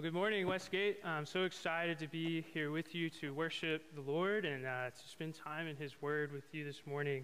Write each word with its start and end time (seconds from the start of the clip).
Well, 0.00 0.06
good 0.06 0.14
morning, 0.14 0.46
Westgate. 0.46 0.96
I'm 1.04 1.26
so 1.26 1.44
excited 1.44 1.98
to 1.98 2.08
be 2.08 2.42
here 2.54 2.70
with 2.70 2.94
you 2.94 3.10
to 3.20 3.34
worship 3.34 3.82
the 3.94 4.00
Lord 4.00 4.46
and 4.46 4.64
uh, 4.64 4.88
to 4.88 5.08
spend 5.10 5.34
time 5.34 5.66
in 5.66 5.76
His 5.76 6.00
Word 6.00 6.32
with 6.32 6.44
you 6.52 6.64
this 6.64 6.80
morning. 6.86 7.22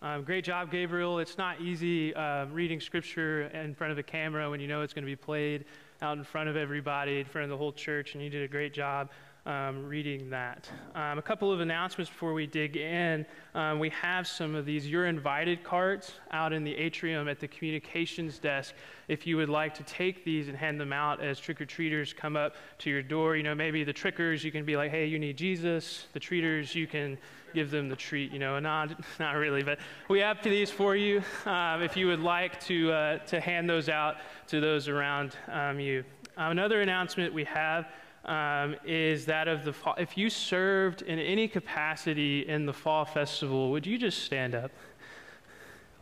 Um, 0.00 0.24
great 0.24 0.42
job, 0.42 0.70
Gabriel. 0.70 1.18
It's 1.18 1.36
not 1.36 1.60
easy 1.60 2.14
uh, 2.14 2.46
reading 2.46 2.80
Scripture 2.80 3.48
in 3.48 3.74
front 3.74 3.92
of 3.92 3.98
a 3.98 4.02
camera 4.02 4.48
when 4.48 4.58
you 4.58 4.66
know 4.66 4.80
it's 4.80 4.94
going 4.94 5.04
to 5.04 5.10
be 5.10 5.14
played 5.14 5.66
out 6.00 6.16
in 6.16 6.24
front 6.24 6.48
of 6.48 6.56
everybody, 6.56 7.20
in 7.20 7.26
front 7.26 7.44
of 7.44 7.50
the 7.50 7.58
whole 7.58 7.72
church, 7.72 8.14
and 8.14 8.24
you 8.24 8.30
did 8.30 8.42
a 8.42 8.48
great 8.48 8.72
job 8.72 9.10
um, 9.46 9.86
reading 9.86 10.30
that. 10.30 10.68
Um, 10.94 11.18
a 11.18 11.22
couple 11.22 11.52
of 11.52 11.60
announcements 11.60 12.10
before 12.10 12.32
we 12.32 12.46
dig 12.46 12.76
in. 12.76 13.26
Um, 13.54 13.78
we 13.78 13.90
have 13.90 14.26
some 14.26 14.54
of 14.54 14.64
these 14.64 14.88
You're 14.88 15.06
Invited 15.06 15.62
cards 15.62 16.12
out 16.32 16.52
in 16.52 16.64
the 16.64 16.74
atrium 16.74 17.28
at 17.28 17.40
the 17.40 17.48
communications 17.48 18.38
desk. 18.38 18.74
If 19.06 19.26
you 19.26 19.36
would 19.36 19.50
like 19.50 19.74
to 19.74 19.82
take 19.82 20.24
these 20.24 20.48
and 20.48 20.56
hand 20.56 20.80
them 20.80 20.92
out 20.92 21.22
as 21.22 21.38
trick 21.38 21.60
or 21.60 21.66
treaters 21.66 22.14
come 22.14 22.36
up 22.36 22.54
to 22.78 22.90
your 22.90 23.02
door, 23.02 23.36
you 23.36 23.42
know, 23.42 23.54
maybe 23.54 23.84
the 23.84 23.92
trickers, 23.92 24.42
you 24.42 24.50
can 24.50 24.64
be 24.64 24.76
like, 24.76 24.90
hey, 24.90 25.06
you 25.06 25.18
need 25.18 25.36
Jesus. 25.36 26.06
The 26.14 26.20
treaters, 26.20 26.74
you 26.74 26.86
can 26.86 27.18
give 27.52 27.70
them 27.70 27.88
the 27.88 27.96
treat, 27.96 28.32
you 28.32 28.38
know, 28.38 28.58
not, 28.58 28.98
not 29.20 29.32
really, 29.32 29.62
but 29.62 29.78
we 30.08 30.20
have 30.20 30.42
these 30.42 30.70
for 30.70 30.96
you 30.96 31.22
um, 31.44 31.82
if 31.82 31.96
you 31.96 32.06
would 32.06 32.20
like 32.20 32.58
to, 32.60 32.90
uh, 32.90 33.18
to 33.18 33.40
hand 33.40 33.68
those 33.68 33.88
out 33.90 34.16
to 34.48 34.60
those 34.60 34.88
around 34.88 35.36
um, 35.52 35.78
you. 35.78 36.02
Uh, 36.36 36.48
another 36.50 36.80
announcement 36.80 37.32
we 37.32 37.44
have 37.44 37.86
um, 38.24 38.76
is 38.84 39.26
that 39.26 39.48
of 39.48 39.64
the 39.64 39.72
fall. 39.72 39.94
If 39.98 40.16
you 40.16 40.30
served 40.30 41.02
in 41.02 41.18
any 41.18 41.48
capacity 41.48 42.48
in 42.48 42.66
the 42.66 42.72
fall 42.72 43.04
festival, 43.04 43.70
would 43.70 43.86
you 43.86 43.98
just 43.98 44.24
stand 44.24 44.54
up? 44.54 44.70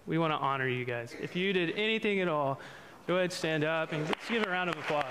We 0.07 0.19
want 0.19 0.33
to 0.33 0.37
honor 0.37 0.69
you 0.69 0.85
guys. 0.85 1.15
If 1.21 1.37
you 1.37 1.53
did 1.53 1.71
anything 1.77 2.21
at 2.21 2.29
all, 2.29 2.61
go 3.07 3.17
ahead, 3.17 3.33
stand 3.33 3.65
up, 3.65 3.93
and 3.93 4.07
let's 4.07 4.29
give 4.29 4.45
a 4.47 4.51
round 4.51 4.71
of 4.71 4.77
applause. 4.77 5.05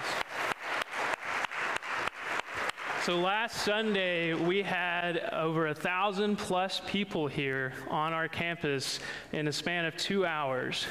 So 3.03 3.19
last 3.19 3.65
Sunday, 3.65 4.35
we 4.35 4.61
had 4.61 5.17
over 5.33 5.69
a 5.69 5.73
thousand 5.73 6.37
plus 6.37 6.83
people 6.85 7.25
here 7.25 7.73
on 7.89 8.13
our 8.13 8.27
campus 8.27 8.99
in 9.31 9.47
a 9.47 9.51
span 9.51 9.85
of 9.85 9.97
two 9.97 10.23
hours. 10.23 10.85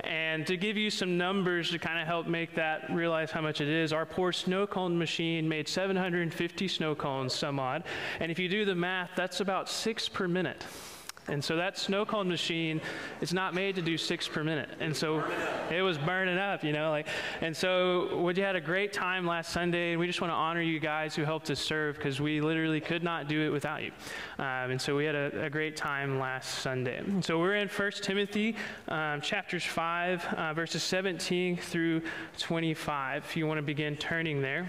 And 0.00 0.46
to 0.46 0.58
give 0.58 0.76
you 0.76 0.90
some 0.90 1.16
numbers 1.16 1.70
to 1.70 1.78
kind 1.78 1.98
of 1.98 2.06
help 2.06 2.26
make 2.26 2.54
that 2.56 2.90
realize 2.90 3.30
how 3.30 3.40
much 3.40 3.62
it 3.62 3.68
is, 3.68 3.94
our 3.94 4.04
poor 4.04 4.30
snow 4.30 4.66
cone 4.66 4.98
machine 4.98 5.48
made 5.48 5.66
750 5.66 6.68
snow 6.68 6.94
cones, 6.94 7.32
some 7.32 7.58
odd. 7.58 7.84
And 8.20 8.30
if 8.30 8.38
you 8.38 8.50
do 8.50 8.66
the 8.66 8.74
math, 8.74 9.12
that's 9.16 9.40
about 9.40 9.70
six 9.70 10.06
per 10.06 10.28
minute. 10.28 10.66
And 11.28 11.42
so 11.42 11.56
that 11.56 11.78
snow 11.78 12.04
cone 12.04 12.28
machine 12.28 12.80
is 13.20 13.32
not 13.32 13.54
made 13.54 13.74
to 13.76 13.82
do 13.82 13.96
six 13.96 14.28
per 14.28 14.44
minute. 14.44 14.68
And 14.80 14.94
so 14.94 15.24
it 15.70 15.80
was 15.80 15.96
burning 15.96 16.36
up, 16.36 16.62
you 16.62 16.72
know, 16.72 16.90
like, 16.90 17.08
and 17.40 17.56
so 17.56 18.20
we 18.20 18.34
had 18.34 18.56
a 18.56 18.60
great 18.60 18.92
time 18.92 19.26
last 19.26 19.50
Sunday 19.50 19.92
and 19.92 20.00
we 20.00 20.06
just 20.06 20.20
want 20.20 20.30
to 20.30 20.36
honor 20.36 20.60
you 20.60 20.78
guys 20.78 21.14
who 21.14 21.24
helped 21.24 21.50
us 21.50 21.60
serve 21.60 21.96
because 21.96 22.20
we 22.20 22.40
literally 22.40 22.80
could 22.80 23.02
not 23.02 23.26
do 23.28 23.40
it 23.40 23.48
without 23.48 23.82
you. 23.82 23.90
Um, 24.38 24.72
and 24.72 24.80
so 24.80 24.96
we 24.96 25.06
had 25.06 25.14
a, 25.14 25.44
a, 25.44 25.50
great 25.50 25.76
time 25.76 26.18
last 26.18 26.58
Sunday. 26.58 26.98
And 26.98 27.24
so 27.24 27.38
we're 27.38 27.56
in 27.56 27.68
1 27.68 27.90
Timothy 28.02 28.56
um, 28.88 29.20
chapters 29.20 29.64
5, 29.64 30.24
uh, 30.24 30.52
verses 30.52 30.82
17 30.82 31.56
through 31.56 32.02
25. 32.38 33.24
If 33.24 33.36
you 33.36 33.46
want 33.46 33.58
to 33.58 33.62
begin 33.62 33.96
turning 33.96 34.42
there. 34.42 34.68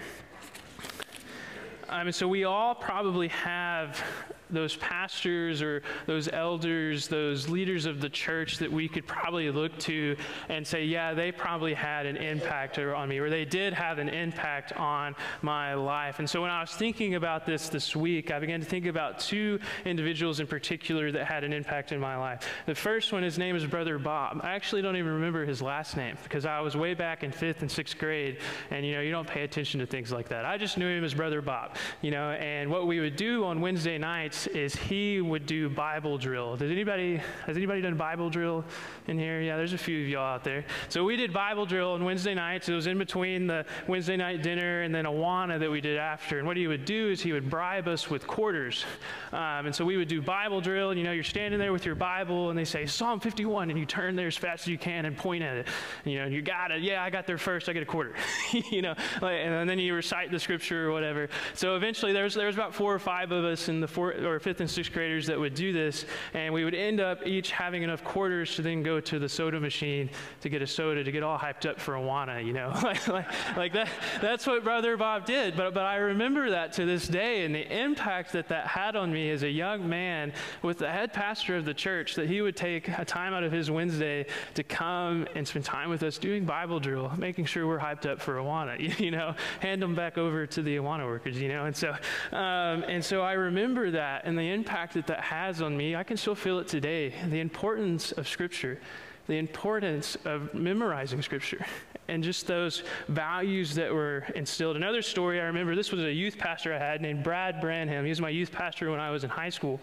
Um, 1.88 2.08
and 2.08 2.14
so 2.14 2.26
we 2.26 2.44
all 2.44 2.74
probably 2.74 3.28
have 3.28 4.02
those 4.50 4.76
pastors 4.76 5.60
or 5.60 5.82
those 6.06 6.28
elders, 6.28 7.08
those 7.08 7.48
leaders 7.48 7.86
of 7.86 8.00
the 8.00 8.08
church 8.08 8.58
that 8.58 8.70
we 8.70 8.88
could 8.88 9.06
probably 9.06 9.50
look 9.50 9.76
to 9.78 10.16
and 10.48 10.66
say, 10.66 10.84
yeah, 10.84 11.14
they 11.14 11.32
probably 11.32 11.74
had 11.74 12.06
an 12.06 12.16
impact 12.16 12.78
on 12.78 13.08
me, 13.08 13.18
or 13.18 13.30
they 13.30 13.44
did 13.44 13.72
have 13.72 13.98
an 13.98 14.08
impact 14.08 14.72
on 14.74 15.14
my 15.42 15.74
life. 15.74 16.18
And 16.18 16.28
so 16.28 16.42
when 16.42 16.50
I 16.50 16.60
was 16.60 16.70
thinking 16.70 17.14
about 17.14 17.46
this 17.46 17.68
this 17.68 17.96
week, 17.96 18.30
I 18.30 18.38
began 18.38 18.60
to 18.60 18.66
think 18.66 18.86
about 18.86 19.18
two 19.18 19.58
individuals 19.84 20.40
in 20.40 20.46
particular 20.46 21.10
that 21.12 21.26
had 21.26 21.44
an 21.44 21.52
impact 21.52 21.92
in 21.92 22.00
my 22.00 22.16
life. 22.16 22.48
The 22.66 22.74
first 22.74 23.12
one, 23.12 23.22
his 23.22 23.38
name 23.38 23.56
is 23.56 23.64
Brother 23.64 23.98
Bob. 23.98 24.40
I 24.42 24.54
actually 24.54 24.82
don't 24.82 24.96
even 24.96 25.12
remember 25.12 25.44
his 25.44 25.62
last 25.62 25.96
name 25.96 26.16
because 26.22 26.46
I 26.46 26.60
was 26.60 26.76
way 26.76 26.94
back 26.94 27.24
in 27.24 27.32
fifth 27.32 27.62
and 27.62 27.70
sixth 27.70 27.98
grade, 27.98 28.38
and 28.70 28.84
you 28.84 28.94
know, 28.94 29.00
you 29.00 29.10
don't 29.10 29.28
pay 29.28 29.42
attention 29.42 29.80
to 29.80 29.86
things 29.86 30.12
like 30.12 30.28
that. 30.28 30.44
I 30.44 30.56
just 30.56 30.78
knew 30.78 30.88
him 30.88 31.04
as 31.04 31.14
Brother 31.14 31.42
Bob, 31.42 31.75
you 32.02 32.10
know, 32.10 32.30
and 32.30 32.70
what 32.70 32.86
we 32.86 33.00
would 33.00 33.16
do 33.16 33.44
on 33.44 33.60
Wednesday 33.60 33.98
nights 33.98 34.46
is 34.48 34.74
he 34.74 35.20
would 35.20 35.46
do 35.46 35.68
Bible 35.68 36.18
drill. 36.18 36.56
Does 36.56 36.70
anybody 36.70 37.20
has 37.46 37.56
anybody 37.56 37.80
done 37.80 37.96
Bible 37.96 38.30
drill 38.30 38.64
in 39.06 39.18
here? 39.18 39.40
Yeah, 39.40 39.56
there's 39.56 39.72
a 39.72 39.78
few 39.78 40.02
of 40.02 40.08
y'all 40.08 40.34
out 40.34 40.44
there. 40.44 40.64
So 40.88 41.04
we 41.04 41.16
did 41.16 41.32
Bible 41.32 41.66
drill 41.66 41.92
on 41.92 42.04
Wednesday 42.04 42.34
nights. 42.34 42.68
It 42.68 42.74
was 42.74 42.86
in 42.86 42.98
between 42.98 43.46
the 43.46 43.64
Wednesday 43.86 44.16
night 44.16 44.42
dinner 44.42 44.82
and 44.82 44.94
then 44.94 45.04
Awana 45.04 45.58
that 45.58 45.70
we 45.70 45.80
did 45.80 45.98
after. 45.98 46.38
And 46.38 46.46
what 46.46 46.56
he 46.56 46.66
would 46.66 46.84
do 46.84 47.10
is 47.10 47.20
he 47.20 47.32
would 47.32 47.50
bribe 47.50 47.88
us 47.88 48.10
with 48.10 48.26
quarters. 48.26 48.84
Um, 49.32 49.66
and 49.66 49.74
so 49.74 49.84
we 49.84 49.96
would 49.96 50.08
do 50.08 50.22
Bible 50.22 50.60
drill, 50.60 50.90
and 50.90 50.98
you 50.98 51.04
know, 51.04 51.12
you're 51.12 51.24
standing 51.24 51.58
there 51.58 51.72
with 51.72 51.84
your 51.84 51.94
Bible, 51.94 52.50
and 52.50 52.58
they 52.58 52.64
say 52.64 52.86
Psalm 52.86 53.20
51, 53.20 53.70
and 53.70 53.78
you 53.78 53.86
turn 53.86 54.16
there 54.16 54.28
as 54.28 54.36
fast 54.36 54.62
as 54.62 54.68
you 54.68 54.78
can 54.78 55.04
and 55.04 55.16
point 55.16 55.42
at 55.42 55.56
it. 55.56 55.66
And, 56.04 56.12
you 56.12 56.20
know, 56.20 56.26
you 56.26 56.42
got 56.42 56.70
it. 56.70 56.82
Yeah, 56.82 57.02
I 57.02 57.10
got 57.10 57.26
there 57.26 57.38
first. 57.38 57.68
I 57.68 57.72
get 57.72 57.82
a 57.82 57.86
quarter. 57.86 58.14
you 58.70 58.82
know, 58.82 58.94
and 59.22 59.68
then 59.68 59.78
you 59.78 59.94
recite 59.94 60.30
the 60.30 60.38
scripture 60.38 60.88
or 60.88 60.92
whatever. 60.92 61.28
So 61.54 61.65
eventually, 61.74 62.12
there 62.12 62.24
was 62.24 62.34
there 62.34 62.46
was 62.46 62.54
about 62.54 62.74
four 62.74 62.94
or 62.94 62.98
five 62.98 63.32
of 63.32 63.44
us 63.44 63.68
in 63.68 63.80
the 63.80 63.88
fourth 63.88 64.22
or 64.22 64.38
fifth 64.38 64.60
and 64.60 64.70
sixth 64.70 64.92
graders 64.92 65.26
that 65.26 65.38
would 65.38 65.54
do 65.54 65.72
this, 65.72 66.04
and 66.34 66.52
we 66.54 66.64
would 66.64 66.74
end 66.74 67.00
up 67.00 67.26
each 67.26 67.50
having 67.50 67.82
enough 67.82 68.04
quarters 68.04 68.54
to 68.56 68.62
then 68.62 68.82
go 68.82 69.00
to 69.00 69.18
the 69.18 69.28
soda 69.28 69.58
machine 69.58 70.10
to 70.40 70.48
get 70.48 70.62
a 70.62 70.66
soda 70.66 71.02
to 71.02 71.10
get 71.10 71.22
all 71.22 71.38
hyped 71.38 71.68
up 71.68 71.80
for 71.80 71.94
Awana, 71.94 72.44
you 72.44 72.52
know, 72.52 72.68
like, 72.82 73.08
like, 73.56 73.72
that. 73.72 73.88
That's 74.20 74.46
what 74.46 74.62
Brother 74.62 74.96
Bob 74.96 75.26
did. 75.26 75.56
But 75.56 75.74
but 75.74 75.84
I 75.84 75.96
remember 75.96 76.50
that 76.50 76.72
to 76.74 76.84
this 76.84 77.08
day, 77.08 77.44
and 77.44 77.54
the 77.54 77.66
impact 77.82 78.32
that 78.32 78.48
that 78.48 78.66
had 78.66 78.94
on 78.94 79.12
me 79.12 79.30
as 79.30 79.42
a 79.42 79.50
young 79.50 79.88
man 79.88 80.32
with 80.62 80.78
the 80.78 80.90
head 80.90 81.12
pastor 81.12 81.56
of 81.56 81.64
the 81.64 81.74
church. 81.74 82.14
That 82.14 82.28
he 82.28 82.42
would 82.42 82.56
take 82.56 82.88
a 82.88 83.04
time 83.04 83.32
out 83.32 83.42
of 83.42 83.52
his 83.52 83.70
Wednesday 83.70 84.26
to 84.54 84.62
come 84.62 85.26
and 85.34 85.46
spend 85.46 85.64
time 85.64 85.88
with 85.88 86.02
us 86.02 86.18
doing 86.18 86.44
Bible 86.44 86.80
drill, 86.80 87.12
making 87.16 87.46
sure 87.46 87.66
we're 87.66 87.78
hyped 87.78 88.06
up 88.06 88.20
for 88.20 88.36
Awana. 88.36 88.78
You, 88.78 88.92
you 89.06 89.10
know, 89.10 89.34
hand 89.60 89.80
them 89.82 89.94
back 89.94 90.18
over 90.18 90.46
to 90.46 90.62
the 90.62 90.76
Awana 90.76 91.06
workers. 91.06 91.40
You 91.40 91.48
know, 91.48 91.55
and 91.64 91.74
so 91.74 91.90
um, 92.32 92.84
and 92.84 93.04
so 93.04 93.22
I 93.22 93.32
remember 93.32 93.90
that 93.92 94.22
and 94.24 94.38
the 94.38 94.50
impact 94.50 94.94
that 94.94 95.06
that 95.06 95.20
has 95.20 95.62
on 95.62 95.76
me, 95.76 95.96
I 95.96 96.02
can 96.02 96.16
still 96.16 96.34
feel 96.34 96.58
it 96.58 96.68
today. 96.68 97.14
The 97.28 97.40
importance 97.40 98.12
of 98.12 98.28
Scripture, 98.28 98.78
the 99.26 99.38
importance 99.38 100.16
of 100.24 100.52
memorizing 100.54 101.20
Scripture, 101.22 101.64
and 102.08 102.22
just 102.22 102.46
those 102.46 102.84
values 103.08 103.74
that 103.74 103.92
were 103.92 104.24
instilled. 104.34 104.76
Another 104.76 105.02
story 105.02 105.40
I 105.40 105.44
remember 105.44 105.74
this 105.74 105.90
was 105.90 106.04
a 106.04 106.12
youth 106.12 106.38
pastor 106.38 106.72
I 106.72 106.78
had 106.78 107.02
named 107.02 107.24
Brad 107.24 107.60
Branham. 107.60 108.04
He 108.04 108.10
was 108.10 108.20
my 108.20 108.28
youth 108.28 108.52
pastor 108.52 108.90
when 108.90 109.00
I 109.00 109.10
was 109.10 109.24
in 109.24 109.30
high 109.30 109.48
school, 109.48 109.80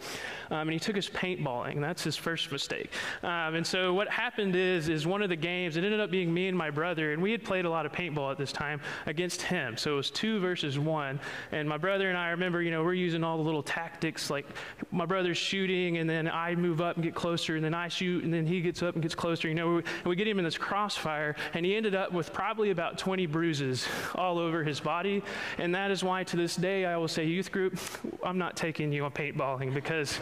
um, 0.49 0.61
and 0.61 0.71
he 0.71 0.79
took 0.79 0.97
us 0.97 1.09
paintballing. 1.09 1.81
That's 1.81 2.03
his 2.03 2.15
first 2.15 2.51
mistake. 2.51 2.91
Um, 3.23 3.55
and 3.55 3.67
so 3.67 3.93
what 3.93 4.07
happened 4.07 4.55
is, 4.55 4.87
is 4.87 5.05
one 5.05 5.21
of 5.21 5.29
the 5.29 5.35
games, 5.35 5.75
it 5.75 5.83
ended 5.83 5.99
up 5.99 6.11
being 6.11 6.33
me 6.33 6.47
and 6.47 6.57
my 6.57 6.69
brother, 6.69 7.11
and 7.11 7.21
we 7.21 7.31
had 7.31 7.43
played 7.43 7.65
a 7.65 7.69
lot 7.69 7.85
of 7.85 7.91
paintball 7.91 8.31
at 8.31 8.37
this 8.37 8.51
time 8.51 8.79
against 9.05 9.41
him. 9.41 9.75
So 9.75 9.93
it 9.93 9.97
was 9.97 10.11
two 10.11 10.39
versus 10.39 10.79
one. 10.79 11.19
And 11.51 11.67
my 11.67 11.77
brother 11.77 12.09
and 12.09 12.17
I 12.17 12.29
remember, 12.29 12.61
you 12.61 12.71
know, 12.71 12.83
we're 12.83 12.93
using 12.93 13.23
all 13.23 13.37
the 13.37 13.43
little 13.43 13.63
tactics 13.63 14.29
like 14.29 14.45
my 14.91 15.05
brother's 15.05 15.37
shooting, 15.37 15.97
and 15.97 16.09
then 16.09 16.29
I 16.29 16.55
move 16.55 16.79
up 16.79 16.95
and 16.95 17.03
get 17.03 17.15
closer, 17.15 17.57
and 17.57 17.65
then 17.65 17.73
I 17.73 17.89
shoot, 17.89 18.23
and 18.23 18.33
then 18.33 18.45
he 18.45 18.61
gets 18.61 18.81
up 18.81 18.95
and 18.95 19.01
gets 19.01 19.15
closer. 19.15 19.32
You 19.41 19.55
know, 19.55 19.75
we, 19.75 19.83
we 20.05 20.16
get 20.16 20.27
him 20.27 20.38
in 20.38 20.45
this 20.45 20.57
crossfire, 20.57 21.35
and 21.53 21.66
he 21.66 21.75
ended 21.75 21.95
up 21.95 22.11
with 22.11 22.33
probably 22.33 22.71
about 22.71 22.97
20 22.97 23.25
bruises 23.25 23.88
all 24.16 24.38
over 24.38 24.63
his 24.63 24.79
body. 24.79 25.23
And 25.57 25.73
that 25.75 25.91
is 25.91 26.03
why 26.03 26.23
to 26.25 26.38
this 26.38 26.55
day 26.55 26.85
I 26.85 26.97
will 26.97 27.07
say, 27.07 27.25
youth 27.25 27.51
group, 27.51 27.79
I'm 28.23 28.38
not 28.38 28.55
taking 28.55 28.91
you 28.91 29.05
on 29.05 29.11
paintballing 29.11 29.73
because 29.73 30.19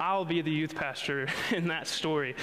I'll 0.00 0.24
be 0.24 0.42
the 0.42 0.50
youth 0.50 0.74
pastor 0.74 1.28
in 1.50 1.68
that 1.68 1.86
story. 1.86 2.36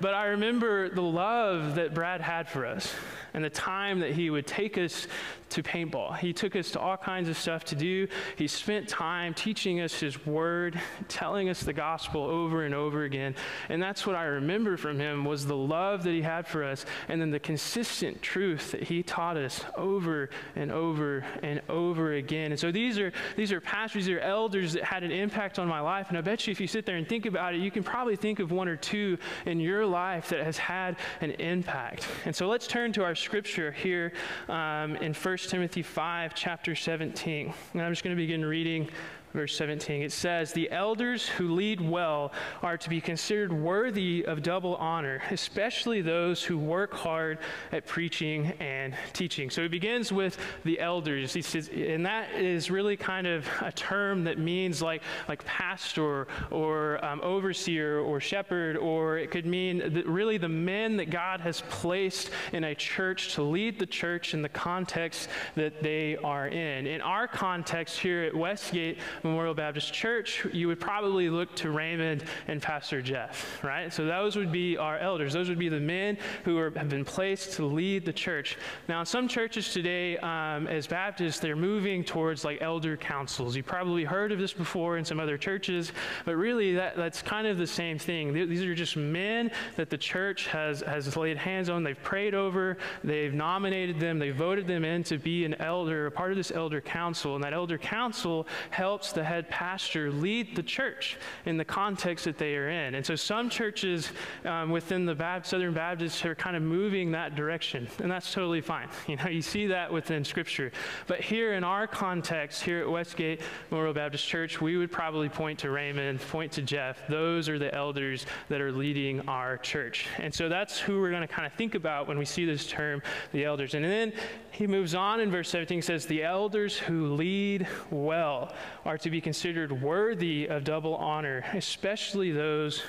But 0.00 0.14
I 0.14 0.26
remember 0.26 0.88
the 0.88 1.02
love 1.02 1.76
that 1.76 1.94
Brad 1.94 2.20
had 2.20 2.48
for 2.48 2.66
us 2.66 2.92
and 3.34 3.44
the 3.44 3.50
time 3.50 4.00
that 4.00 4.12
he 4.12 4.30
would 4.30 4.46
take 4.46 4.78
us 4.78 5.06
to 5.50 5.62
paintball. 5.62 6.16
He 6.18 6.32
took 6.32 6.56
us 6.56 6.70
to 6.72 6.80
all 6.80 6.96
kinds 6.96 7.28
of 7.28 7.36
stuff 7.36 7.64
to 7.66 7.76
do. 7.76 8.08
He 8.36 8.48
spent 8.48 8.88
time 8.88 9.34
teaching 9.34 9.80
us 9.80 9.94
his 9.94 10.24
word, 10.26 10.80
telling 11.08 11.48
us 11.48 11.62
the 11.62 11.72
gospel 11.72 12.22
over 12.22 12.64
and 12.64 12.74
over 12.74 13.04
again. 13.04 13.36
And 13.68 13.80
that's 13.82 14.06
what 14.06 14.16
I 14.16 14.24
remember 14.24 14.76
from 14.76 14.98
him 14.98 15.24
was 15.24 15.46
the 15.46 15.56
love 15.56 16.02
that 16.04 16.10
he 16.10 16.22
had 16.22 16.46
for 16.46 16.64
us 16.64 16.86
and 17.08 17.20
then 17.20 17.30
the 17.30 17.38
consistent 17.38 18.20
truth 18.20 18.72
that 18.72 18.82
he 18.82 19.02
taught 19.02 19.36
us 19.36 19.60
over 19.76 20.30
and 20.56 20.72
over 20.72 21.24
and 21.42 21.60
over 21.68 22.14
again. 22.14 22.50
And 22.50 22.58
so 22.58 22.72
these 22.72 22.98
are 22.98 23.12
these 23.36 23.52
are 23.52 23.60
pastors, 23.60 24.06
these 24.06 24.16
are 24.16 24.20
elders 24.20 24.72
that 24.72 24.84
had 24.84 25.04
an 25.04 25.12
impact 25.12 25.58
on 25.58 25.68
my 25.68 25.80
life. 25.80 26.08
And 26.08 26.18
I 26.18 26.20
bet 26.20 26.46
you 26.46 26.50
if 26.50 26.60
you 26.60 26.66
sit 26.66 26.86
there 26.86 26.96
and 26.96 27.08
think 27.08 27.26
about 27.26 27.54
it, 27.54 27.60
you 27.60 27.70
can 27.70 27.82
probably 27.82 28.16
think 28.16 28.40
of 28.40 28.50
one 28.50 28.68
or 28.68 28.76
two 28.76 29.18
in 29.46 29.60
your 29.60 29.86
life 29.86 30.28
that 30.30 30.42
has 30.42 30.58
had 30.58 30.96
an 31.20 31.30
impact. 31.32 32.08
And 32.24 32.34
so 32.34 32.48
let's 32.48 32.66
turn 32.66 32.92
to 32.94 33.04
our 33.04 33.14
scripture 33.24 33.72
here 33.72 34.12
um, 34.48 34.96
in 34.96 35.14
1 35.14 35.36
Timothy 35.38 35.82
5, 35.82 36.34
chapter 36.34 36.74
17. 36.74 37.52
And 37.72 37.82
I'm 37.82 37.90
just 37.90 38.04
going 38.04 38.14
to 38.14 38.20
begin 38.20 38.44
reading 38.44 38.90
verse 39.34 39.56
17. 39.56 40.02
It 40.02 40.12
says, 40.12 40.52
The 40.52 40.70
elders 40.70 41.28
who 41.28 41.54
lead 41.54 41.80
well 41.80 42.32
are 42.62 42.78
to 42.78 42.88
be 42.88 43.00
considered 43.00 43.52
worthy 43.52 44.24
of 44.24 44.42
double 44.42 44.76
honor, 44.76 45.20
especially 45.30 46.00
those 46.00 46.42
who 46.44 46.56
work 46.56 46.94
hard 46.94 47.38
at 47.72 47.84
preaching 47.84 48.52
and 48.60 48.94
teaching. 49.12 49.50
So 49.50 49.62
he 49.62 49.68
begins 49.68 50.12
with 50.12 50.38
the 50.62 50.78
elders. 50.78 51.34
He 51.34 51.42
says, 51.42 51.68
and 51.68 52.06
that 52.06 52.32
is 52.36 52.70
really 52.70 52.96
kind 52.96 53.26
of 53.26 53.46
a 53.60 53.72
term 53.72 54.22
that 54.24 54.38
means 54.38 54.80
like, 54.80 55.02
like 55.28 55.44
pastor 55.44 56.28
or 56.52 57.04
um, 57.04 57.20
overseer 57.24 57.98
or 57.98 58.20
shepherd, 58.20 58.76
or 58.76 59.18
it 59.18 59.32
could 59.32 59.46
mean 59.46 60.04
really 60.06 60.38
the 60.38 60.48
men 60.48 60.96
that 60.98 61.10
God 61.10 61.40
has 61.40 61.60
placed 61.62 62.30
in 62.52 62.62
a 62.62 62.74
church 62.74 63.34
to 63.34 63.42
lead 63.42 63.80
the 63.80 63.86
church 63.86 64.32
in 64.32 64.42
the 64.42 64.48
context 64.48 65.28
that 65.56 65.82
they 65.82 66.16
are 66.18 66.46
in. 66.46 66.86
In 66.86 67.00
our 67.00 67.26
context 67.26 67.98
here 67.98 68.22
at 68.22 68.32
Westgate 68.32 68.98
Memorial 69.24 69.54
Baptist 69.54 69.92
Church, 69.92 70.46
you 70.52 70.66
would 70.68 70.80
probably 70.80 71.30
look 71.30 71.54
to 71.56 71.70
Raymond 71.70 72.24
and 72.48 72.60
Pastor 72.60 73.00
Jeff, 73.00 73.62
right? 73.62 73.92
So 73.92 74.04
those 74.04 74.36
would 74.36 74.50
be 74.50 74.76
our 74.76 74.98
elders. 74.98 75.32
Those 75.32 75.48
would 75.48 75.58
be 75.58 75.68
the 75.68 75.80
men 75.80 76.18
who 76.44 76.58
are, 76.58 76.70
have 76.76 76.88
been 76.88 77.04
placed 77.04 77.52
to 77.54 77.66
lead 77.66 78.04
the 78.04 78.12
church. 78.12 78.58
Now, 78.88 79.04
some 79.04 79.28
churches 79.28 79.72
today, 79.72 80.16
um, 80.18 80.66
as 80.66 80.86
Baptists, 80.86 81.38
they're 81.38 81.54
moving 81.54 82.02
towards 82.02 82.44
like 82.44 82.60
elder 82.60 82.96
councils. 82.96 83.54
You 83.54 83.62
probably 83.62 84.02
heard 84.02 84.32
of 84.32 84.38
this 84.38 84.52
before 84.52 84.98
in 84.98 85.04
some 85.04 85.20
other 85.20 85.38
churches, 85.38 85.92
but 86.24 86.34
really 86.34 86.74
that, 86.74 86.96
that's 86.96 87.22
kind 87.22 87.46
of 87.46 87.56
the 87.56 87.66
same 87.66 87.98
thing. 87.98 88.32
These 88.32 88.62
are 88.62 88.74
just 88.74 88.96
men 88.96 89.50
that 89.76 89.90
the 89.90 89.98
church 89.98 90.48
has, 90.48 90.80
has 90.80 91.16
laid 91.16 91.36
hands 91.36 91.70
on, 91.70 91.84
they've 91.84 92.02
prayed 92.02 92.34
over, 92.34 92.78
they've 93.04 93.32
nominated 93.32 94.00
them, 94.00 94.18
They've 94.24 94.34
voted 94.34 94.66
them 94.66 94.86
in 94.86 95.02
to 95.04 95.18
be 95.18 95.44
an 95.44 95.52
elder, 95.60 96.06
a 96.06 96.10
part 96.10 96.30
of 96.30 96.38
this 96.38 96.50
elder 96.50 96.80
council. 96.80 97.34
And 97.34 97.44
that 97.44 97.52
elder 97.52 97.76
council 97.76 98.46
helps 98.70 99.12
the 99.14 99.24
head 99.24 99.48
pastor 99.48 100.10
lead 100.10 100.56
the 100.56 100.62
church 100.62 101.16
in 101.46 101.56
the 101.56 101.64
context 101.64 102.24
that 102.24 102.38
they 102.38 102.56
are 102.56 102.68
in. 102.68 102.94
And 102.94 103.04
so 103.04 103.16
some 103.16 103.48
churches 103.48 104.10
um, 104.44 104.70
within 104.70 105.06
the 105.06 105.14
Southern 105.42 105.74
Baptists 105.74 106.24
are 106.24 106.34
kind 106.34 106.56
of 106.56 106.62
moving 106.62 107.12
that 107.12 107.34
direction, 107.34 107.88
and 108.00 108.10
that's 108.10 108.32
totally 108.32 108.60
fine. 108.60 108.88
You 109.14 109.16
know, 109.16 109.28
you 109.28 109.42
see 109.42 109.66
that 109.68 109.92
within 109.92 110.24
Scripture. 110.24 110.72
But 111.06 111.20
here 111.20 111.54
in 111.54 111.62
our 111.62 111.86
context, 111.86 112.62
here 112.62 112.80
at 112.80 112.90
Westgate 112.90 113.42
Memorial 113.70 113.94
Baptist 113.94 114.26
Church, 114.26 114.60
we 114.60 114.76
would 114.76 114.90
probably 114.90 115.28
point 115.28 115.58
to 115.60 115.70
Raymond, 115.70 116.20
point 116.20 116.50
to 116.52 116.62
Jeff. 116.62 117.06
Those 117.06 117.48
are 117.48 117.58
the 117.58 117.72
elders 117.72 118.26
that 118.48 118.60
are 118.60 118.72
leading 118.72 119.20
our 119.28 119.58
church. 119.58 120.06
And 120.18 120.34
so 120.34 120.48
that's 120.48 120.80
who 120.80 121.00
we're 121.00 121.10
going 121.10 121.22
to 121.22 121.28
kind 121.28 121.46
of 121.46 121.52
think 121.52 121.74
about 121.74 122.08
when 122.08 122.18
we 122.18 122.24
see 122.24 122.44
this 122.44 122.66
term, 122.66 123.02
the 123.32 123.44
elders. 123.44 123.74
And 123.74 123.84
then 123.84 124.12
he 124.50 124.66
moves 124.66 124.94
on 124.94 125.20
in 125.20 125.30
verse 125.30 125.48
17, 125.50 125.82
says, 125.82 126.06
The 126.06 126.22
elders 126.22 126.76
who 126.76 127.14
lead 127.14 127.66
well 127.90 128.54
are 128.84 128.98
to 129.04 129.10
be 129.10 129.20
considered 129.20 129.70
worthy 129.82 130.46
of 130.46 130.64
double 130.64 130.96
honor, 130.96 131.44
especially 131.52 132.32
those 132.32 132.82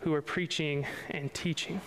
who 0.00 0.12
are 0.12 0.20
preaching 0.20 0.84
and 1.10 1.32
teaching. 1.32 1.80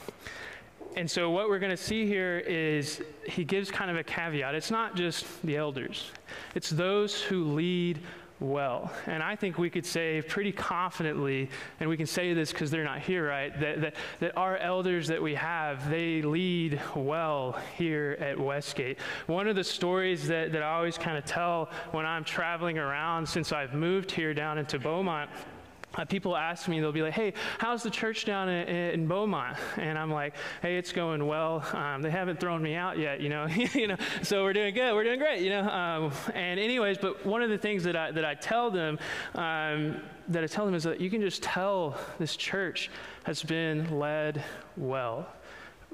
And 0.96 1.12
so, 1.12 1.30
what 1.30 1.50
we're 1.50 1.60
going 1.60 1.70
to 1.70 1.76
see 1.76 2.08
here 2.08 2.40
is 2.40 3.02
he 3.28 3.44
gives 3.44 3.70
kind 3.70 3.92
of 3.92 3.98
a 3.98 4.04
caveat. 4.04 4.56
It's 4.56 4.72
not 4.72 4.96
just 4.96 5.26
the 5.42 5.58
elders, 5.58 6.10
it's 6.56 6.70
those 6.70 7.22
who 7.22 7.52
lead 7.52 8.00
well. 8.44 8.92
And 9.08 9.24
I 9.24 9.36
think 9.36 9.58
we 9.58 9.70
could 9.70 9.86
say 9.86 10.22
pretty 10.22 10.52
confidently, 10.52 11.50
and 11.80 11.90
we 11.90 11.98
can 11.98 12.06
say 12.06 12.34
this 12.34 12.52
because 12.52 12.70
they're 12.70 12.84
not 12.84 13.00
here, 13.00 13.28
right? 13.28 13.58
That, 13.60 13.82
that, 13.82 13.96
that 14.20 14.38
our 14.38 14.58
elders 14.58 15.08
that 15.08 15.22
we 15.22 15.36
have, 15.36 15.90
they 15.90 16.22
lead 16.22 16.82
well 16.96 17.58
here 17.78 18.18
at 18.20 18.40
Westgate. 18.40 19.00
One 19.28 19.48
of 19.48 19.56
the 19.56 19.64
stories 19.64 20.28
that, 20.28 20.52
that 20.52 20.62
I 20.62 20.76
always 20.76 20.98
kind 20.98 21.18
of 21.18 21.26
tell 21.26 21.70
when 21.92 22.06
I'm 22.06 22.24
traveling 22.24 22.78
around 22.78 23.28
since 23.28 23.52
I've 23.52 23.74
moved 23.74 24.12
here 24.12 24.34
down 24.34 24.58
into 24.58 24.78
Beaumont 24.78 25.30
uh, 25.96 26.06
people 26.06 26.36
ask 26.36 26.68
me, 26.68 26.80
they'll 26.80 26.92
be 26.92 27.02
like, 27.02 27.14
hey, 27.14 27.34
how's 27.58 27.84
the 27.84 27.90
church 27.90 28.26
down 28.26 28.50
in, 28.50 28.68
in 28.68 29.08
Beaumont? 29.08 29.58
And 29.78 29.98
I'm 29.98 30.12
like, 30.12 30.36
hey, 30.62 30.78
it's 30.78 30.92
going 30.92 31.26
well. 31.26 31.66
Um, 31.74 32.02
they 32.02 32.12
haven't 32.12 32.40
thrown 32.40 32.62
me 32.62 32.76
out 32.76 32.98
yet, 32.98 33.22
you 33.22 33.30
know. 33.30 33.46
you 33.74 33.88
know, 33.88 33.98
so 34.22 34.44
we're 34.44 34.54
doing 34.54 34.74
good. 34.74 34.94
We're 34.94 35.04
doing 35.04 35.20
great, 35.20 35.42
you 35.42 35.50
know. 35.50 35.70
Um, 35.70 36.12
and 36.34 36.60
anyways, 36.60 36.98
but 36.98 37.26
one 37.26 37.42
of 37.42 37.50
the 37.50 37.58
things 37.58 37.84
that 37.84 37.96
I, 37.96 38.12
that 38.12 38.26
I 38.26 38.36
tell 38.36 38.72
them, 38.72 39.00
um, 39.36 40.02
that 40.30 40.44
I 40.44 40.48
tell 40.48 40.66
them 40.66 40.76
is 40.76 40.84
that 40.84 41.02
you 41.02 41.10
can 41.10 41.22
just 41.22 41.44
tell 41.44 41.98
this 42.20 42.36
church 42.36 42.90
has 43.24 43.44
been 43.44 44.00
led 44.00 44.44
well 44.78 45.28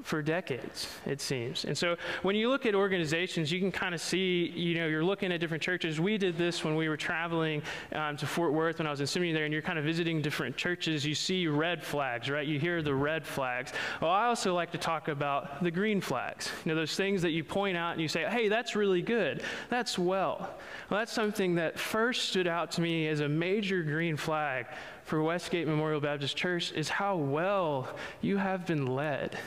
for 0.03 0.21
decades, 0.21 0.87
it 1.05 1.21
seems. 1.21 1.65
And 1.65 1.77
so 1.77 1.95
when 2.21 2.35
you 2.35 2.49
look 2.49 2.65
at 2.65 2.75
organizations, 2.75 3.51
you 3.51 3.59
can 3.59 3.71
kind 3.71 3.93
of 3.93 4.01
see, 4.01 4.51
you 4.55 4.75
know, 4.75 4.87
you're 4.87 5.03
looking 5.03 5.31
at 5.31 5.39
different 5.39 5.61
churches. 5.61 5.99
We 5.99 6.17
did 6.17 6.37
this 6.37 6.63
when 6.63 6.75
we 6.75 6.89
were 6.89 6.97
traveling 6.97 7.61
um, 7.93 8.17
to 8.17 8.25
Fort 8.25 8.53
Worth 8.53 8.79
when 8.79 8.87
I 8.87 8.91
was 8.91 9.01
in 9.01 9.07
seminary 9.07 9.33
there, 9.33 9.45
and 9.45 9.53
you're 9.53 9.61
kind 9.61 9.79
of 9.79 9.85
visiting 9.85 10.21
different 10.21 10.55
churches. 10.55 11.05
You 11.05 11.15
see 11.15 11.47
red 11.47 11.83
flags, 11.83 12.29
right? 12.29 12.47
You 12.47 12.59
hear 12.59 12.81
the 12.81 12.93
red 12.93 13.25
flags. 13.25 13.73
Well, 14.01 14.11
I 14.11 14.25
also 14.25 14.53
like 14.53 14.71
to 14.71 14.77
talk 14.77 15.07
about 15.07 15.63
the 15.63 15.71
green 15.71 16.01
flags. 16.01 16.49
You 16.65 16.69
know, 16.69 16.75
those 16.75 16.95
things 16.95 17.21
that 17.21 17.31
you 17.31 17.43
point 17.43 17.77
out 17.77 17.93
and 17.93 18.01
you 18.01 18.07
say, 18.07 18.25
hey, 18.29 18.47
that's 18.47 18.75
really 18.75 19.01
good. 19.01 19.43
That's 19.69 19.97
well. 19.97 20.55
Well, 20.89 20.99
that's 20.99 21.13
something 21.13 21.55
that 21.55 21.77
first 21.77 22.29
stood 22.29 22.47
out 22.47 22.71
to 22.71 22.81
me 22.81 23.07
as 23.07 23.19
a 23.19 23.29
major 23.29 23.83
green 23.83 24.17
flag 24.17 24.67
for 25.03 25.23
Westgate 25.23 25.67
Memorial 25.67 25.99
Baptist 25.99 26.37
Church 26.37 26.71
is 26.73 26.87
how 26.87 27.15
well 27.15 27.95
you 28.21 28.37
have 28.37 28.67
been 28.67 28.85
led 28.85 29.37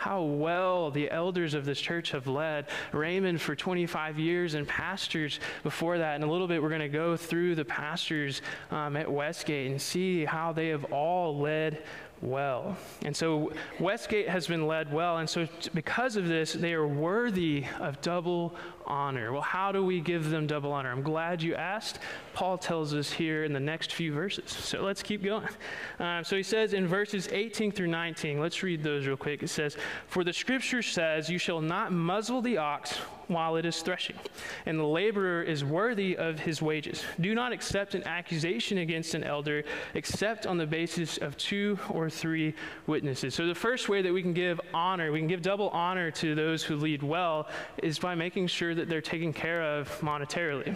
how 0.00 0.22
well 0.22 0.90
the 0.90 1.10
elders 1.10 1.52
of 1.52 1.66
this 1.66 1.78
church 1.78 2.10
have 2.12 2.26
led. 2.26 2.64
Raymond 2.90 3.38
for 3.38 3.54
25 3.54 4.18
years 4.18 4.54
and 4.54 4.66
pastors 4.66 5.40
before 5.62 5.98
that. 5.98 6.16
In 6.16 6.22
a 6.22 6.26
little 6.26 6.48
bit, 6.48 6.62
we're 6.62 6.70
going 6.70 6.80
to 6.80 6.88
go 6.88 7.18
through 7.18 7.54
the 7.54 7.66
pastors 7.66 8.40
um, 8.70 8.96
at 8.96 9.12
Westgate 9.12 9.70
and 9.70 9.80
see 9.80 10.24
how 10.24 10.54
they 10.54 10.68
have 10.68 10.84
all 10.90 11.38
led 11.38 11.82
well. 12.22 12.78
And 13.04 13.14
so 13.14 13.52
Westgate 13.78 14.26
has 14.26 14.46
been 14.46 14.66
led 14.66 14.90
well. 14.90 15.18
And 15.18 15.28
so, 15.28 15.46
because 15.74 16.16
of 16.16 16.28
this, 16.28 16.54
they 16.54 16.72
are 16.72 16.86
worthy 16.86 17.66
of 17.78 18.00
double 18.00 18.54
honor. 18.90 19.32
Well, 19.32 19.40
how 19.40 19.70
do 19.70 19.84
we 19.84 20.00
give 20.00 20.28
them 20.28 20.46
double 20.46 20.72
honor? 20.72 20.90
I'm 20.90 21.02
glad 21.02 21.40
you 21.40 21.54
asked. 21.54 22.00
Paul 22.34 22.58
tells 22.58 22.92
us 22.92 23.10
here 23.10 23.44
in 23.44 23.52
the 23.52 23.60
next 23.60 23.92
few 23.92 24.12
verses. 24.12 24.50
So 24.50 24.82
let's 24.82 25.02
keep 25.02 25.22
going. 25.22 25.48
Um, 26.00 26.24
so 26.24 26.36
he 26.36 26.42
says 26.42 26.74
in 26.74 26.86
verses 26.86 27.28
18 27.30 27.72
through 27.72 27.86
19, 27.86 28.40
let's 28.40 28.62
read 28.62 28.82
those 28.82 29.06
real 29.06 29.16
quick. 29.16 29.42
It 29.42 29.48
says, 29.48 29.76
For 30.08 30.24
the 30.24 30.32
scripture 30.32 30.82
says, 30.82 31.30
You 31.30 31.38
shall 31.38 31.60
not 31.60 31.92
muzzle 31.92 32.42
the 32.42 32.58
ox 32.58 32.98
while 33.30 33.54
it 33.56 33.64
is 33.64 33.80
threshing, 33.80 34.16
and 34.66 34.78
the 34.78 34.84
laborer 34.84 35.42
is 35.42 35.64
worthy 35.64 36.16
of 36.16 36.40
his 36.40 36.60
wages. 36.60 37.04
Do 37.20 37.32
not 37.34 37.52
accept 37.52 37.94
an 37.94 38.02
accusation 38.04 38.78
against 38.78 39.14
an 39.14 39.22
elder 39.22 39.62
except 39.94 40.46
on 40.46 40.58
the 40.58 40.66
basis 40.66 41.16
of 41.18 41.36
two 41.36 41.78
or 41.88 42.10
three 42.10 42.54
witnesses. 42.88 43.34
So 43.34 43.46
the 43.46 43.54
first 43.54 43.88
way 43.88 44.02
that 44.02 44.12
we 44.12 44.20
can 44.20 44.32
give 44.32 44.60
honor, 44.74 45.12
we 45.12 45.20
can 45.20 45.28
give 45.28 45.42
double 45.42 45.68
honor 45.68 46.10
to 46.12 46.34
those 46.34 46.64
who 46.64 46.76
lead 46.76 47.02
well, 47.02 47.48
is 47.82 47.98
by 48.00 48.16
making 48.16 48.48
sure 48.48 48.74
that 48.80 48.88
they're 48.88 49.00
taken 49.00 49.32
care 49.32 49.62
of 49.62 49.88
monetarily. 50.00 50.74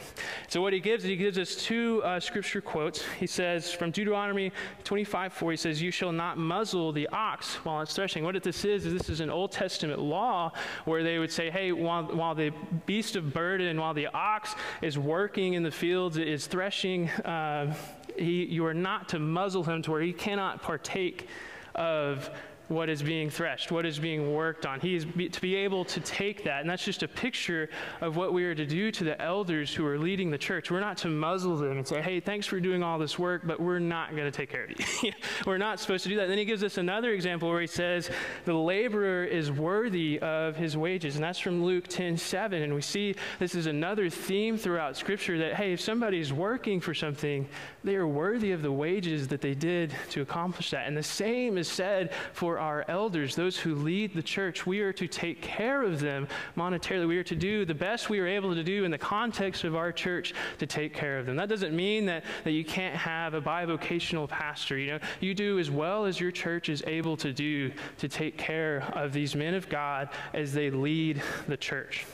So 0.49 0.61
what 0.61 0.73
he 0.73 0.81
gives, 0.81 1.05
is 1.05 1.09
he 1.09 1.17
gives 1.17 1.39
us 1.39 1.57
two 1.57 2.03
uh, 2.05 2.21
scripture 2.21 2.61
quotes. 2.61 3.03
He 3.19 3.27
says 3.27 3.73
from 3.73 3.91
Deuteronomy 3.91 4.53
25, 4.85 5.33
4, 5.33 5.51
he 5.51 5.57
says, 5.57 5.83
You 5.83 5.91
shall 5.91 6.13
not 6.13 6.37
muzzle 6.37 6.93
the 6.93 7.09
ox 7.09 7.55
while 7.65 7.81
it's 7.81 7.95
threshing. 7.95 8.23
What 8.23 8.41
this 8.43 8.65
is, 8.65 8.85
is 8.85 8.93
this 8.93 9.09
is 9.09 9.21
an 9.21 9.31
Old 9.31 9.53
Testament 9.53 10.01
law 10.01 10.53
where 10.85 11.03
they 11.03 11.19
would 11.19 11.33
say, 11.33 11.51
hey, 11.51 11.73
while, 11.73 12.05
while 12.05 12.35
the 12.35 12.53
beast 12.85 13.17
of 13.17 13.33
burden, 13.33 13.81
while 13.81 13.95
the 13.95 14.09
ox 14.09 14.55
is 14.83 14.99
working 14.99 15.55
in 15.55 15.63
the 15.63 15.71
fields, 15.71 16.19
is 16.19 16.47
threshing, 16.47 17.09
uh, 17.09 17.75
he, 18.19 18.45
you 18.45 18.67
are 18.67 18.75
not 18.75 19.09
to 19.09 19.19
muzzle 19.19 19.65
him 19.65 19.81
to 19.83 19.91
where 19.91 20.03
he 20.03 20.13
cannot 20.13 20.63
partake 20.63 21.29
of 21.75 22.31
what 22.69 22.89
is 22.89 23.03
being 23.03 23.29
threshed, 23.31 23.71
what 23.71 23.85
is 23.85 23.99
being 23.99 24.35
worked 24.35 24.67
on. 24.67 24.81
He 24.81 24.95
is 24.95 25.05
be, 25.05 25.29
to 25.29 25.41
be 25.41 25.55
able 25.55 25.85
to 25.87 26.01
take 26.01 26.45
that, 26.45 26.61
and 26.61 26.71
that's 26.71 26.85
just 26.85 27.03
a 27.03 27.09
picture 27.09 27.69
of 28.01 28.17
what 28.17 28.33
we 28.33 28.45
are 28.45 28.55
to 28.55 28.67
do 28.67 28.91
to 28.91 29.05
the 29.05 29.21
elders 29.21 29.75
who 29.75 29.87
are 29.87 29.99
leading 29.99 30.31
the 30.31 30.39
church. 30.39 30.71
We're 30.71 30.81
not 30.81 30.97
to 30.99 31.09
muzzle 31.09 31.57
them 31.57 31.79
and 31.79 31.87
say, 31.87 32.01
hey, 32.01 32.21
thanks 32.21 32.47
for 32.47 32.61
doing 32.61 32.83
all 32.83 32.99
this 32.99 33.19
work, 33.19 33.43
but 33.45 33.61
we're 33.61 33.79
not 33.79 34.11
going 34.17 34.25
to 34.25 34.31
take 34.31 34.51
care 34.51 34.65
of 34.65 34.71
you. 35.03 35.13
we're 35.47 35.59
not 35.59 35.79
supposed 35.79 36.05
to 36.05 36.09
do 36.09 36.17
that. 36.17 36.29
Then 36.29 36.39
he 36.39 36.45
gives 36.45 36.65
us 36.65 36.79
another 36.79 37.13
example 37.13 37.49
where 37.51 37.61
he 37.61 37.67
says, 37.67 38.11
the 38.45 38.55
laborer 38.55 39.25
is 39.25 39.51
worthy 39.51 40.19
of 40.21 40.57
his 40.57 40.77
wages, 40.77 41.17
and 41.17 41.25
that's 41.25 41.39
from 41.39 41.65
Luke 41.65 41.87
10 41.89 42.17
7. 42.17 42.63
And 42.63 42.75
we 42.75 42.81
see 42.81 43.15
this 43.39 43.55
is 43.55 43.67
another 43.67 44.09
theme 44.09 44.57
throughout 44.57 44.97
Scripture 44.97 45.39
that, 45.39 45.55
hey, 45.55 45.73
if 45.73 45.81
somebody's 45.81 46.33
working 46.33 46.81
for 46.81 46.95
something, 46.95 47.47
they 47.83 47.97
are 47.97 48.07
worthy 48.07 48.53
of 48.53 48.63
the 48.63 48.73
wages 48.73 49.29
that 49.29 49.41
they 49.41 49.55
did 49.55 49.95
to 50.11 50.23
accomplish 50.23 50.71
that. 50.71 50.87
And 50.87 50.97
the 50.97 51.03
same 51.03 51.59
is 51.59 51.69
said 51.69 52.13
for 52.33 52.59
our 52.65 52.85
elders, 52.89 53.37
those 53.37 53.59
who 53.59 53.75
lead 53.75 54.15
the 54.15 54.23
church. 54.23 54.67
We 54.67 54.81
are 54.81 54.93
to 54.95 55.07
take 55.07 55.43
care 55.43 55.83
of 55.83 56.01
them 56.01 56.27
monetarily. 56.57 57.07
We 57.07 57.19
are 57.19 57.25
to 57.25 57.37
do 57.37 57.67
the 57.67 57.75
best 57.75 58.09
we 58.09 58.21
are 58.21 58.27
able 58.27 58.55
to 58.55 58.65
do 58.65 58.85
in 58.85 58.91
the 58.91 58.99
context 58.99 59.65
of 59.65 59.77
our 59.77 59.93
church 59.93 60.33
to 60.59 60.67
take 60.67 60.95
care 60.95 61.19
of 61.19 61.27
them. 61.27 61.37
That 61.37 61.51
doesn't 61.51 61.77
mean 61.77 62.07
that, 62.07 62.25
that 62.43 62.53
you 62.53 62.65
can't 62.65 62.97
have 62.97 63.35
a 63.35 63.43
bivocational 63.43 64.27
pastor. 64.29 64.79
You 64.79 64.93
know, 64.93 64.99
you 65.21 65.35
do 65.35 65.59
as 65.59 65.71
well 65.71 66.07
as 66.07 66.19
your 66.19 66.31
church 66.31 66.71
is 66.71 66.83
able 66.87 67.19
to 67.19 67.33
do 67.35 67.71
to 67.99 68.09
take 68.09 68.39
care 68.39 68.83
of 68.95 69.13
these 69.13 69.37
men 69.37 69.55
of 69.55 69.69
God 69.69 70.09
as 70.33 70.55
they 70.55 70.71
lead 70.71 71.23
the 71.47 71.59
church. 71.59 72.07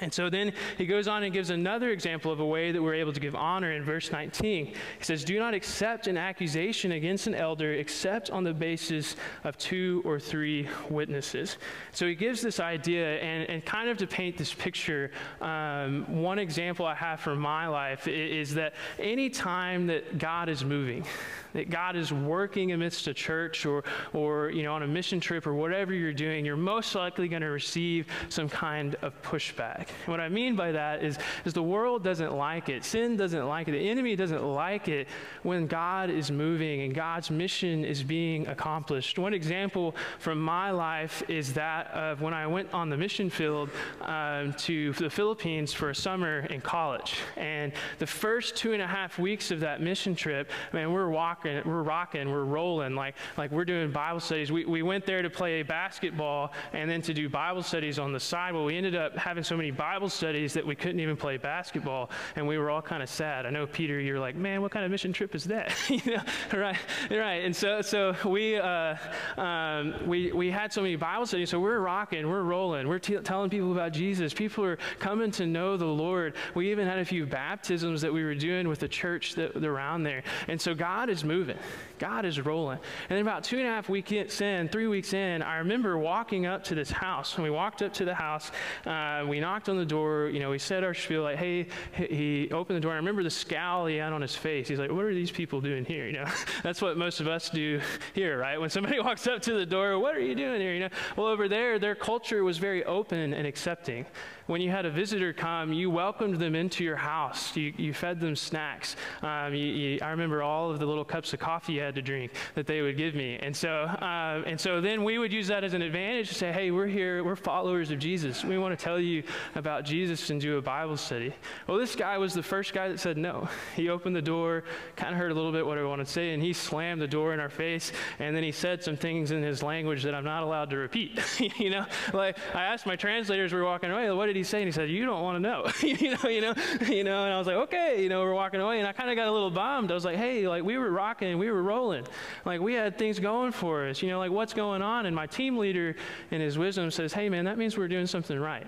And 0.00 0.12
so 0.12 0.28
then 0.28 0.52
he 0.76 0.86
goes 0.86 1.06
on 1.06 1.22
and 1.22 1.32
gives 1.32 1.50
another 1.50 1.90
example 1.90 2.32
of 2.32 2.40
a 2.40 2.46
way 2.46 2.72
that 2.72 2.82
we're 2.82 2.94
able 2.94 3.12
to 3.12 3.20
give 3.20 3.36
honor 3.36 3.72
in 3.72 3.84
verse 3.84 4.10
19. 4.10 4.66
He 4.66 4.74
says, 5.00 5.24
Do 5.24 5.38
not 5.38 5.54
accept 5.54 6.08
an 6.08 6.16
accusation 6.16 6.92
against 6.92 7.28
an 7.28 7.34
elder 7.34 7.74
except 7.74 8.30
on 8.30 8.42
the 8.42 8.52
basis 8.52 9.14
of 9.44 9.56
two 9.56 10.02
or 10.04 10.18
three 10.18 10.68
witnesses. 10.90 11.58
So 11.92 12.08
he 12.08 12.16
gives 12.16 12.42
this 12.42 12.58
idea, 12.58 13.18
and, 13.20 13.48
and 13.48 13.64
kind 13.64 13.88
of 13.88 13.96
to 13.98 14.06
paint 14.06 14.36
this 14.36 14.52
picture, 14.52 15.12
um, 15.40 16.04
one 16.08 16.40
example 16.40 16.86
I 16.86 16.94
have 16.94 17.20
from 17.20 17.38
my 17.38 17.68
life 17.68 18.08
is, 18.08 18.48
is 18.48 18.54
that 18.54 18.74
any 18.98 19.30
time 19.30 19.86
that 19.86 20.18
God 20.18 20.48
is 20.48 20.64
moving, 20.64 21.04
that 21.52 21.70
God 21.70 21.94
is 21.94 22.12
working 22.12 22.72
amidst 22.72 23.06
a 23.06 23.14
church 23.14 23.64
or, 23.64 23.84
or 24.12 24.50
you 24.50 24.62
know, 24.62 24.74
on 24.74 24.82
a 24.82 24.86
mission 24.86 25.20
trip 25.20 25.46
or 25.46 25.54
whatever 25.54 25.94
you're 25.94 26.12
doing, 26.12 26.44
you're 26.44 26.56
most 26.56 26.94
likely 26.94 27.28
going 27.28 27.42
to 27.42 27.48
receive 27.48 28.06
some 28.28 28.48
kind 28.48 28.96
of 29.02 29.20
pushback. 29.22 29.83
And 29.88 30.06
what 30.08 30.20
I 30.20 30.28
mean 30.28 30.56
by 30.56 30.72
that 30.72 31.02
is, 31.02 31.18
is 31.44 31.52
the 31.52 31.62
world 31.62 32.04
doesn't 32.04 32.34
like 32.34 32.68
it. 32.68 32.84
Sin 32.84 33.16
doesn't 33.16 33.46
like 33.46 33.68
it. 33.68 33.72
The 33.72 33.90
enemy 33.90 34.16
doesn't 34.16 34.44
like 34.44 34.88
it 34.88 35.08
when 35.42 35.66
God 35.66 36.10
is 36.10 36.30
moving 36.30 36.82
and 36.82 36.94
God's 36.94 37.30
mission 37.30 37.84
is 37.84 38.02
being 38.02 38.46
accomplished. 38.46 39.18
One 39.18 39.34
example 39.34 39.94
from 40.18 40.40
my 40.40 40.70
life 40.70 41.22
is 41.28 41.52
that 41.54 41.88
of 41.88 42.20
when 42.20 42.34
I 42.34 42.46
went 42.46 42.72
on 42.72 42.88
the 42.88 42.96
mission 42.96 43.30
field 43.30 43.70
um, 44.02 44.52
to 44.54 44.92
the 44.92 45.10
Philippines 45.10 45.72
for 45.72 45.90
a 45.90 45.94
summer 45.94 46.40
in 46.50 46.60
college. 46.60 47.16
And 47.36 47.72
the 47.98 48.06
first 48.06 48.56
two 48.56 48.72
and 48.72 48.82
a 48.82 48.86
half 48.86 49.18
weeks 49.18 49.50
of 49.50 49.60
that 49.60 49.80
mission 49.80 50.14
trip, 50.14 50.50
man, 50.72 50.92
we're 50.92 51.08
walking 51.08 51.62
we're 51.64 51.82
rocking, 51.82 52.30
we're 52.30 52.44
rolling, 52.44 52.94
like, 52.94 53.14
like 53.36 53.50
we're 53.50 53.64
doing 53.64 53.90
Bible 53.90 54.20
studies. 54.20 54.50
We, 54.50 54.64
we 54.64 54.82
went 54.82 55.06
there 55.06 55.22
to 55.22 55.30
play 55.30 55.62
basketball 55.62 56.52
and 56.72 56.90
then 56.90 57.02
to 57.02 57.14
do 57.14 57.28
Bible 57.28 57.62
studies 57.62 57.98
on 57.98 58.12
the 58.12 58.20
side. 58.20 58.54
Well, 58.54 58.64
we 58.64 58.76
ended 58.76 58.94
up 58.94 59.16
having 59.16 59.44
so 59.44 59.56
many 59.56 59.70
Bible 59.74 60.08
studies 60.08 60.54
that 60.54 60.66
we 60.66 60.74
couldn't 60.74 61.00
even 61.00 61.16
play 61.16 61.36
basketball, 61.36 62.10
and 62.36 62.46
we 62.46 62.58
were 62.58 62.70
all 62.70 62.82
kind 62.82 63.02
of 63.02 63.08
sad. 63.08 63.46
I 63.46 63.50
know, 63.50 63.66
Peter, 63.66 64.00
you're 64.00 64.18
like, 64.18 64.34
man, 64.34 64.62
what 64.62 64.70
kind 64.70 64.84
of 64.84 64.90
mission 64.90 65.12
trip 65.12 65.34
is 65.34 65.44
that? 65.44 65.72
you 65.88 66.00
know, 66.06 66.22
right, 66.58 66.78
right. 67.10 67.44
And 67.44 67.54
so, 67.54 67.82
so 67.82 68.16
we, 68.24 68.56
uh, 68.56 68.96
um, 69.36 69.94
we, 70.06 70.32
we 70.32 70.50
had 70.50 70.72
so 70.72 70.82
many 70.82 70.96
Bible 70.96 71.26
studies, 71.26 71.50
so 71.50 71.60
we're 71.60 71.80
rocking, 71.80 72.28
we're 72.28 72.42
rolling, 72.42 72.88
we're 72.88 72.98
t- 72.98 73.16
telling 73.18 73.50
people 73.50 73.72
about 73.72 73.92
Jesus. 73.92 74.32
People 74.32 74.64
are 74.64 74.78
coming 74.98 75.30
to 75.32 75.46
know 75.46 75.76
the 75.76 75.84
Lord. 75.84 76.34
We 76.54 76.70
even 76.70 76.86
had 76.86 76.98
a 76.98 77.04
few 77.04 77.26
baptisms 77.26 78.00
that 78.00 78.12
we 78.12 78.24
were 78.24 78.34
doing 78.34 78.68
with 78.68 78.78
the 78.78 78.88
church 78.88 79.34
that, 79.34 79.56
around 79.56 80.04
there. 80.04 80.22
And 80.48 80.60
so 80.60 80.74
God 80.74 81.10
is 81.10 81.22
moving 81.22 81.34
moving. 81.34 81.58
God 81.98 82.24
is 82.24 82.40
rolling. 82.40 82.78
And 83.08 83.16
then 83.16 83.20
about 83.20 83.44
two 83.44 83.58
and 83.58 83.66
a 83.66 83.70
half 83.70 83.88
weeks 83.88 84.40
in, 84.40 84.68
three 84.68 84.86
weeks 84.86 85.12
in, 85.12 85.42
I 85.42 85.58
remember 85.58 85.98
walking 85.98 86.46
up 86.46 86.64
to 86.64 86.74
this 86.74 86.90
house. 86.90 87.34
And 87.34 87.44
we 87.44 87.50
walked 87.50 87.82
up 87.82 87.92
to 87.94 88.04
the 88.04 88.14
house. 88.14 88.50
Uh, 88.86 89.24
we 89.28 89.40
knocked 89.40 89.68
on 89.68 89.76
the 89.76 89.84
door. 89.84 90.28
You 90.28 90.40
know, 90.40 90.50
we 90.50 90.58
said 90.58 90.84
our 90.84 90.94
spiel 90.94 91.22
like, 91.22 91.36
hey, 91.36 91.66
he 91.92 92.50
opened 92.50 92.76
the 92.76 92.80
door. 92.80 92.92
I 92.92 92.96
remember 92.96 93.22
the 93.22 93.30
scowl 93.30 93.86
he 93.86 93.96
had 93.96 94.12
on 94.12 94.22
his 94.22 94.34
face. 94.34 94.68
He's 94.68 94.78
like, 94.78 94.90
what 94.90 95.04
are 95.04 95.14
these 95.14 95.30
people 95.30 95.60
doing 95.60 95.84
here? 95.84 96.06
You 96.06 96.12
know, 96.12 96.26
that's 96.62 96.82
what 96.82 96.96
most 96.96 97.20
of 97.20 97.28
us 97.28 97.50
do 97.50 97.80
here, 98.12 98.38
right? 98.38 98.60
When 98.60 98.70
somebody 98.70 99.00
walks 99.04 99.26
up 99.26 99.42
to 99.42 99.54
the 99.54 99.66
door, 99.66 99.98
what 99.98 100.14
are 100.14 100.20
you 100.20 100.34
doing 100.34 100.60
here? 100.60 100.74
You 100.74 100.80
know, 100.80 100.90
well, 101.16 101.26
over 101.26 101.48
there, 101.48 101.78
their 101.78 101.94
culture 101.94 102.44
was 102.44 102.58
very 102.58 102.84
open 102.84 103.32
and 103.32 103.46
accepting 103.46 104.06
when 104.46 104.60
you 104.60 104.70
had 104.70 104.84
a 104.84 104.90
visitor 104.90 105.32
come, 105.32 105.72
you 105.72 105.90
welcomed 105.90 106.38
them 106.38 106.54
into 106.54 106.84
your 106.84 106.96
house. 106.96 107.56
You, 107.56 107.72
you 107.76 107.94
fed 107.94 108.20
them 108.20 108.36
snacks. 108.36 108.96
Um, 109.22 109.54
you, 109.54 109.66
you, 109.66 109.98
I 110.02 110.10
remember 110.10 110.42
all 110.42 110.70
of 110.70 110.78
the 110.78 110.86
little 110.86 111.04
cups 111.04 111.32
of 111.32 111.40
coffee 111.40 111.74
you 111.74 111.80
had 111.80 111.94
to 111.94 112.02
drink 112.02 112.32
that 112.54 112.66
they 112.66 112.82
would 112.82 112.96
give 112.96 113.14
me. 113.14 113.36
And 113.36 113.56
so, 113.56 113.84
um, 114.00 114.44
and 114.46 114.60
so 114.60 114.80
then 114.80 115.04
we 115.04 115.18
would 115.18 115.32
use 115.32 115.46
that 115.48 115.64
as 115.64 115.74
an 115.74 115.82
advantage 115.82 116.28
to 116.28 116.34
say, 116.34 116.52
hey, 116.52 116.70
we're 116.70 116.86
here, 116.86 117.24
we're 117.24 117.36
followers 117.36 117.90
of 117.90 117.98
Jesus. 117.98 118.44
We 118.44 118.58
want 118.58 118.78
to 118.78 118.82
tell 118.82 119.00
you 119.00 119.22
about 119.54 119.84
Jesus 119.84 120.30
and 120.30 120.40
do 120.40 120.58
a 120.58 120.62
Bible 120.62 120.96
study. 120.96 121.32
Well, 121.66 121.78
this 121.78 121.96
guy 121.96 122.18
was 122.18 122.34
the 122.34 122.42
first 122.42 122.72
guy 122.72 122.88
that 122.88 123.00
said 123.00 123.16
no. 123.16 123.48
He 123.74 123.88
opened 123.88 124.14
the 124.14 124.22
door, 124.22 124.62
kind 124.94 125.12
of 125.12 125.18
heard 125.18 125.32
a 125.32 125.34
little 125.34 125.50
bit 125.50 125.66
what 125.66 125.78
I 125.78 125.82
wanted 125.82 126.06
to 126.06 126.12
say, 126.12 126.32
and 126.32 126.42
he 126.42 126.52
slammed 126.52 127.00
the 127.02 127.08
door 127.08 127.34
in 127.34 127.40
our 127.40 127.48
face. 127.48 127.92
And 128.20 128.36
then 128.36 128.44
he 128.44 128.52
said 128.52 128.84
some 128.84 128.96
things 128.96 129.30
in 129.32 129.42
his 129.42 129.62
language 129.62 130.04
that 130.04 130.14
I'm 130.14 130.24
not 130.24 130.42
allowed 130.42 130.70
to 130.70 130.76
repeat. 130.76 131.18
you 131.58 131.70
know, 131.70 131.86
like 132.12 132.38
I 132.54 132.62
asked 132.62 132.86
my 132.86 132.94
translators, 132.94 133.52
we 133.52 133.58
were 133.58 133.64
walking 133.64 133.90
away, 133.90 134.10
what 134.12 134.26
did 134.26 134.33
did 134.34 134.40
he 134.40 134.44
say? 134.44 134.58
And 134.58 134.68
he 134.68 134.72
said, 134.72 134.90
You 134.90 135.06
don't 135.06 135.22
want 135.22 135.36
to 135.36 135.40
know. 135.40 135.66
you 135.80 136.10
know, 136.10 136.28
you 136.28 136.40
know, 136.40 136.54
you 136.86 137.04
know, 137.04 137.24
and 137.24 137.32
I 137.32 137.38
was 137.38 137.46
like, 137.46 137.56
Okay, 137.56 138.02
you 138.02 138.08
know, 138.08 138.20
we're 138.20 138.34
walking 138.34 138.60
away. 138.60 138.78
And 138.78 138.86
I 138.86 138.92
kind 138.92 139.08
of 139.08 139.16
got 139.16 139.28
a 139.28 139.32
little 139.32 139.50
bummed. 139.50 139.90
I 139.90 139.94
was 139.94 140.04
like, 140.04 140.16
Hey, 140.16 140.46
like 140.46 140.62
we 140.62 140.76
were 140.76 140.90
rocking, 140.90 141.38
we 141.38 141.50
were 141.50 141.62
rolling. 141.62 142.04
Like 142.44 142.60
we 142.60 142.74
had 142.74 142.98
things 142.98 143.18
going 143.18 143.52
for 143.52 143.88
us, 143.88 144.02
you 144.02 144.08
know, 144.08 144.18
like 144.18 144.30
what's 144.30 144.52
going 144.52 144.82
on? 144.82 145.06
And 145.06 145.16
my 145.16 145.26
team 145.26 145.56
leader 145.56 145.96
in 146.30 146.40
his 146.40 146.58
wisdom 146.58 146.90
says, 146.90 147.12
Hey 147.12 147.28
man, 147.28 147.46
that 147.46 147.56
means 147.56 147.78
we're 147.78 147.88
doing 147.88 148.06
something 148.06 148.38
right. 148.38 148.66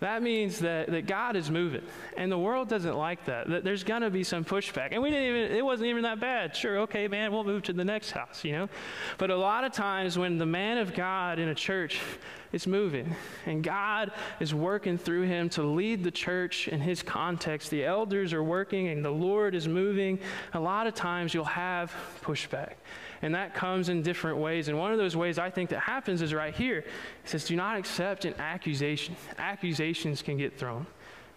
That 0.00 0.22
means 0.22 0.58
that, 0.58 0.90
that 0.90 1.06
God 1.06 1.36
is 1.36 1.50
moving. 1.50 1.82
And 2.18 2.30
the 2.30 2.38
world 2.38 2.68
doesn't 2.68 2.96
like 2.96 3.24
that. 3.24 3.48
that 3.48 3.64
there's 3.64 3.82
going 3.82 4.02
to 4.02 4.10
be 4.10 4.24
some 4.24 4.44
pushback. 4.44 4.88
And 4.92 5.02
we 5.02 5.10
didn't 5.10 5.36
even, 5.36 5.56
it 5.56 5.64
wasn't 5.64 5.88
even 5.88 6.02
that 6.02 6.20
bad. 6.20 6.54
Sure, 6.54 6.80
okay, 6.80 7.08
man, 7.08 7.32
we'll 7.32 7.44
move 7.44 7.62
to 7.64 7.72
the 7.72 7.84
next 7.84 8.10
house, 8.10 8.44
you 8.44 8.52
know? 8.52 8.68
But 9.16 9.30
a 9.30 9.36
lot 9.36 9.64
of 9.64 9.72
times 9.72 10.18
when 10.18 10.36
the 10.36 10.46
man 10.46 10.76
of 10.76 10.94
God 10.94 11.38
in 11.38 11.48
a 11.48 11.54
church 11.54 12.00
is 12.52 12.66
moving 12.66 13.16
and 13.46 13.64
God 13.64 14.12
is 14.38 14.54
working 14.54 14.98
through 14.98 15.22
him 15.22 15.48
to 15.50 15.62
lead 15.62 16.04
the 16.04 16.10
church 16.10 16.68
in 16.68 16.80
his 16.80 17.02
context, 17.02 17.70
the 17.70 17.84
elders 17.84 18.34
are 18.34 18.44
working 18.44 18.88
and 18.88 19.02
the 19.02 19.10
Lord 19.10 19.54
is 19.54 19.66
moving, 19.66 20.18
a 20.52 20.60
lot 20.60 20.86
of 20.86 20.94
times 20.94 21.32
you'll 21.32 21.44
have 21.44 21.92
pushback. 22.22 22.74
And 23.22 23.34
that 23.34 23.54
comes 23.54 23.88
in 23.88 24.02
different 24.02 24.38
ways. 24.38 24.68
And 24.68 24.78
one 24.78 24.92
of 24.92 24.98
those 24.98 25.16
ways 25.16 25.38
I 25.38 25.50
think 25.50 25.70
that 25.70 25.80
happens 25.80 26.22
is 26.22 26.34
right 26.34 26.54
here. 26.54 26.78
It 26.78 26.86
says, 27.24 27.44
Do 27.44 27.56
not 27.56 27.76
accept 27.76 28.24
an 28.24 28.34
accusation. 28.38 29.16
Accusations 29.38 30.22
can 30.22 30.36
get 30.36 30.58
thrown. 30.58 30.86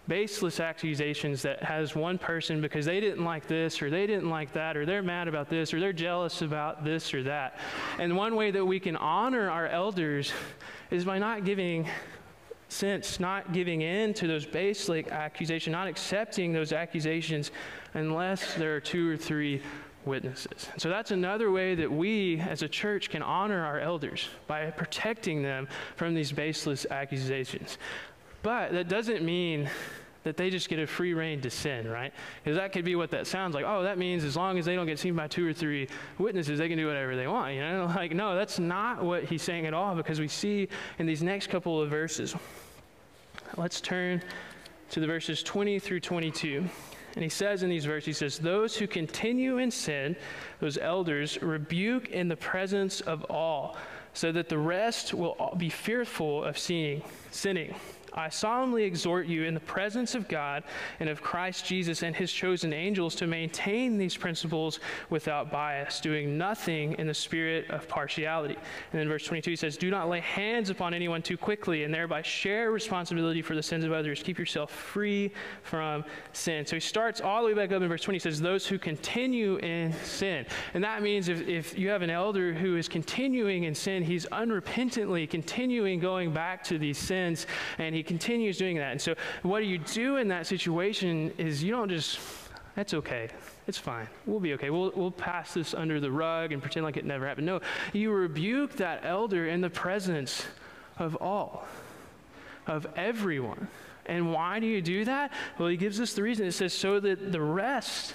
Baseless 0.08 0.60
accusations 0.60 1.42
that 1.42 1.62
has 1.62 1.94
one 1.94 2.18
person 2.18 2.60
because 2.60 2.84
they 2.84 3.00
didn't 3.00 3.24
like 3.24 3.46
this 3.46 3.80
or 3.80 3.90
they 3.90 4.06
didn't 4.06 4.28
like 4.28 4.52
that 4.54 4.76
or 4.76 4.84
they're 4.84 5.02
mad 5.02 5.28
about 5.28 5.48
this 5.48 5.72
or 5.72 5.78
they're 5.78 5.92
jealous 5.92 6.42
about 6.42 6.84
this 6.84 7.14
or 7.14 7.22
that. 7.22 7.58
And 7.98 8.16
one 8.16 8.34
way 8.34 8.50
that 8.50 8.64
we 8.64 8.80
can 8.80 8.96
honor 8.96 9.50
our 9.50 9.68
elders 9.68 10.32
is 10.90 11.04
by 11.04 11.18
not 11.18 11.44
giving 11.44 11.88
sense, 12.68 13.20
not 13.20 13.52
giving 13.52 13.82
in 13.82 14.14
to 14.14 14.26
those 14.26 14.46
baseless 14.46 15.06
accusations, 15.08 15.72
not 15.72 15.86
accepting 15.86 16.52
those 16.52 16.72
accusations 16.72 17.50
unless 17.94 18.54
there 18.54 18.74
are 18.76 18.80
two 18.80 19.10
or 19.10 19.16
three 19.16 19.62
witnesses. 20.04 20.68
So 20.78 20.88
that's 20.88 21.10
another 21.10 21.50
way 21.50 21.74
that 21.74 21.90
we 21.90 22.40
as 22.40 22.62
a 22.62 22.68
church 22.68 23.10
can 23.10 23.22
honor 23.22 23.64
our 23.64 23.80
elders 23.80 24.28
by 24.46 24.70
protecting 24.70 25.42
them 25.42 25.68
from 25.96 26.14
these 26.14 26.32
baseless 26.32 26.86
accusations. 26.90 27.78
But 28.42 28.72
that 28.72 28.88
doesn't 28.88 29.22
mean 29.22 29.68
that 30.22 30.36
they 30.36 30.50
just 30.50 30.68
get 30.68 30.78
a 30.78 30.86
free 30.86 31.14
reign 31.14 31.40
to 31.40 31.50
sin, 31.50 31.88
right? 31.88 32.12
Because 32.42 32.58
that 32.58 32.72
could 32.72 32.84
be 32.84 32.94
what 32.94 33.10
that 33.10 33.26
sounds 33.26 33.54
like. 33.54 33.64
Oh, 33.66 33.82
that 33.82 33.96
means 33.96 34.22
as 34.22 34.36
long 34.36 34.58
as 34.58 34.66
they 34.66 34.74
don't 34.74 34.86
get 34.86 34.98
seen 34.98 35.14
by 35.14 35.28
two 35.28 35.46
or 35.46 35.52
three 35.52 35.88
witnesses, 36.18 36.58
they 36.58 36.68
can 36.68 36.76
do 36.76 36.86
whatever 36.86 37.16
they 37.16 37.26
want. 37.26 37.54
You 37.54 37.62
know, 37.62 37.86
like 37.96 38.12
no, 38.12 38.34
that's 38.34 38.58
not 38.58 39.02
what 39.02 39.24
he's 39.24 39.42
saying 39.42 39.66
at 39.66 39.74
all. 39.74 39.94
Because 39.94 40.20
we 40.20 40.28
see 40.28 40.68
in 40.98 41.06
these 41.06 41.22
next 41.22 41.48
couple 41.48 41.80
of 41.80 41.88
verses. 41.88 42.34
Let's 43.56 43.80
turn 43.80 44.22
to 44.90 45.00
the 45.00 45.06
verses 45.06 45.42
20 45.42 45.78
through 45.78 46.00
22. 46.00 46.68
And 47.14 47.22
he 47.22 47.28
says 47.28 47.62
in 47.62 47.70
these 47.70 47.84
verses, 47.84 48.06
he 48.06 48.12
says, 48.12 48.38
Those 48.38 48.76
who 48.76 48.86
continue 48.86 49.58
in 49.58 49.70
sin, 49.70 50.16
those 50.60 50.78
elders, 50.78 51.40
rebuke 51.42 52.10
in 52.10 52.28
the 52.28 52.36
presence 52.36 53.00
of 53.00 53.24
all, 53.24 53.76
so 54.14 54.32
that 54.32 54.48
the 54.48 54.58
rest 54.58 55.14
will 55.14 55.54
be 55.56 55.68
fearful 55.68 56.44
of 56.44 56.58
seeing, 56.58 57.02
sinning. 57.30 57.74
I 58.12 58.28
solemnly 58.28 58.84
exhort 58.84 59.26
you 59.26 59.44
in 59.44 59.54
the 59.54 59.60
presence 59.60 60.14
of 60.14 60.28
God 60.28 60.64
and 60.98 61.08
of 61.08 61.22
Christ 61.22 61.64
Jesus 61.64 62.02
and 62.02 62.14
his 62.14 62.32
chosen 62.32 62.72
angels 62.72 63.14
to 63.16 63.26
maintain 63.26 63.98
these 63.98 64.16
principles 64.16 64.80
without 65.10 65.50
bias, 65.50 66.00
doing 66.00 66.36
nothing 66.36 66.94
in 66.98 67.06
the 67.06 67.14
spirit 67.14 67.70
of 67.70 67.88
partiality. 67.88 68.56
And 68.92 69.00
then 69.00 69.08
verse 69.08 69.24
22 69.24 69.50
he 69.50 69.56
says, 69.56 69.76
Do 69.76 69.90
not 69.90 70.08
lay 70.08 70.20
hands 70.20 70.70
upon 70.70 70.94
anyone 70.94 71.22
too 71.22 71.36
quickly 71.36 71.84
and 71.84 71.92
thereby 71.94 72.22
share 72.22 72.72
responsibility 72.72 73.42
for 73.42 73.54
the 73.54 73.62
sins 73.62 73.84
of 73.84 73.92
others. 73.92 74.22
Keep 74.22 74.38
yourself 74.38 74.70
free 74.70 75.32
from 75.62 76.04
sin. 76.32 76.66
So 76.66 76.76
he 76.76 76.80
starts 76.80 77.20
all 77.20 77.42
the 77.42 77.48
way 77.48 77.54
back 77.54 77.72
up 77.72 77.82
in 77.82 77.88
verse 77.88 78.02
20. 78.02 78.16
He 78.16 78.20
says, 78.20 78.40
Those 78.40 78.66
who 78.66 78.78
continue 78.78 79.56
in 79.58 79.92
sin. 80.04 80.46
And 80.74 80.82
that 80.82 81.02
means 81.02 81.28
if, 81.28 81.46
if 81.46 81.78
you 81.78 81.88
have 81.88 82.02
an 82.02 82.10
elder 82.10 82.52
who 82.52 82.76
is 82.76 82.88
continuing 82.88 83.64
in 83.64 83.74
sin, 83.74 84.02
he's 84.02 84.26
unrepentantly 84.26 85.28
continuing 85.28 86.00
going 86.00 86.32
back 86.32 86.64
to 86.64 86.78
these 86.78 86.98
sins 86.98 87.46
and 87.78 87.94
he 87.94 87.99
he 88.00 88.04
continues 88.04 88.56
doing 88.56 88.78
that. 88.78 88.92
And 88.92 89.00
so, 89.00 89.14
what 89.42 89.60
do 89.60 89.66
you 89.66 89.76
do 89.76 90.16
in 90.16 90.28
that 90.28 90.46
situation 90.46 91.34
is 91.36 91.62
you 91.62 91.70
don't 91.70 91.90
just, 91.90 92.18
that's 92.74 92.94
okay. 92.94 93.28
It's 93.66 93.76
fine. 93.76 94.08
We'll 94.24 94.40
be 94.40 94.54
okay. 94.54 94.70
We'll, 94.70 94.90
we'll 94.96 95.10
pass 95.10 95.52
this 95.52 95.74
under 95.74 96.00
the 96.00 96.10
rug 96.10 96.52
and 96.52 96.62
pretend 96.62 96.86
like 96.86 96.96
it 96.96 97.04
never 97.04 97.28
happened. 97.28 97.46
No, 97.46 97.60
you 97.92 98.10
rebuke 98.10 98.76
that 98.76 99.04
elder 99.04 99.48
in 99.48 99.60
the 99.60 99.68
presence 99.68 100.46
of 100.98 101.14
all, 101.16 101.66
of 102.66 102.86
everyone. 102.96 103.68
And 104.06 104.32
why 104.32 104.58
do 104.60 104.66
you 104.66 104.80
do 104.80 105.04
that? 105.04 105.30
Well, 105.58 105.68
he 105.68 105.76
gives 105.76 106.00
us 106.00 106.14
the 106.14 106.22
reason. 106.22 106.46
It 106.46 106.52
says, 106.52 106.72
so 106.72 107.00
that 107.00 107.32
the 107.32 107.40
rest 107.42 108.14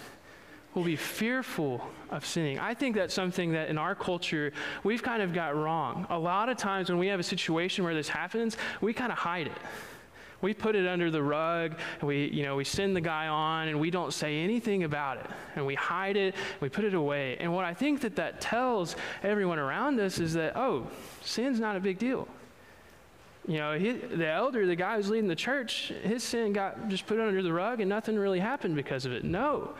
will 0.75 0.83
be 0.83 0.95
fearful 0.95 1.81
of 2.09 2.25
sinning. 2.25 2.59
I 2.59 2.73
think 2.73 2.95
that's 2.95 3.13
something 3.13 3.53
that 3.53 3.69
in 3.69 3.77
our 3.77 3.95
culture 3.95 4.51
we've 4.83 5.01
kind 5.01 5.21
of 5.21 5.33
got 5.33 5.55
wrong. 5.55 6.05
A 6.09 6.19
lot 6.19 6.49
of 6.49 6.57
times 6.57 6.89
when 6.89 6.99
we 6.99 7.07
have 7.07 7.19
a 7.19 7.23
situation 7.23 7.83
where 7.83 7.93
this 7.93 8.09
happens, 8.09 8.57
we 8.81 8.93
kind 8.93 9.11
of 9.11 9.17
hide 9.17 9.47
it. 9.47 9.57
We 10.41 10.53
put 10.53 10.75
it 10.75 10.85
under 10.85 11.09
the 11.09 11.23
rug, 11.23 11.79
we, 12.03 12.27
you 12.27 12.43
know, 12.43 12.55
we 12.55 12.65
send 12.65 12.95
the 12.95 13.01
guy 13.01 13.27
on, 13.27 13.69
and 13.69 13.79
we 13.79 13.89
don't 13.89 14.13
say 14.13 14.41
anything 14.41 14.83
about 14.83 15.17
it, 15.17 15.25
and 15.55 15.65
we 15.65 15.73
hide 15.75 16.17
it, 16.17 16.35
we 16.59 16.69
put 16.69 16.83
it 16.83 16.93
away. 16.93 17.37
And 17.39 17.51
what 17.53 17.65
I 17.65 17.73
think 17.73 18.01
that 18.01 18.17
that 18.17 18.41
tells 18.41 18.95
everyone 19.23 19.57
around 19.57 19.99
us 19.99 20.19
is 20.19 20.33
that, 20.33 20.55
oh, 20.55 20.87
sin's 21.23 21.59
not 21.59 21.77
a 21.77 21.79
big 21.79 21.97
deal. 21.97 22.27
You 23.47 23.57
know, 23.57 23.77
he, 23.77 23.93
the 23.93 24.27
elder, 24.27 24.67
the 24.67 24.75
guy 24.75 24.97
who's 24.97 25.09
leading 25.09 25.29
the 25.29 25.35
church, 25.35 25.93
his 26.03 26.23
sin 26.23 26.51
got 26.51 26.89
just 26.89 27.07
put 27.07 27.19
under 27.19 27.41
the 27.41 27.53
rug, 27.53 27.79
and 27.79 27.89
nothing 27.89 28.15
really 28.15 28.39
happened 28.39 28.75
because 28.75 29.05
of 29.05 29.13
it. 29.13 29.23
No, 29.23 29.73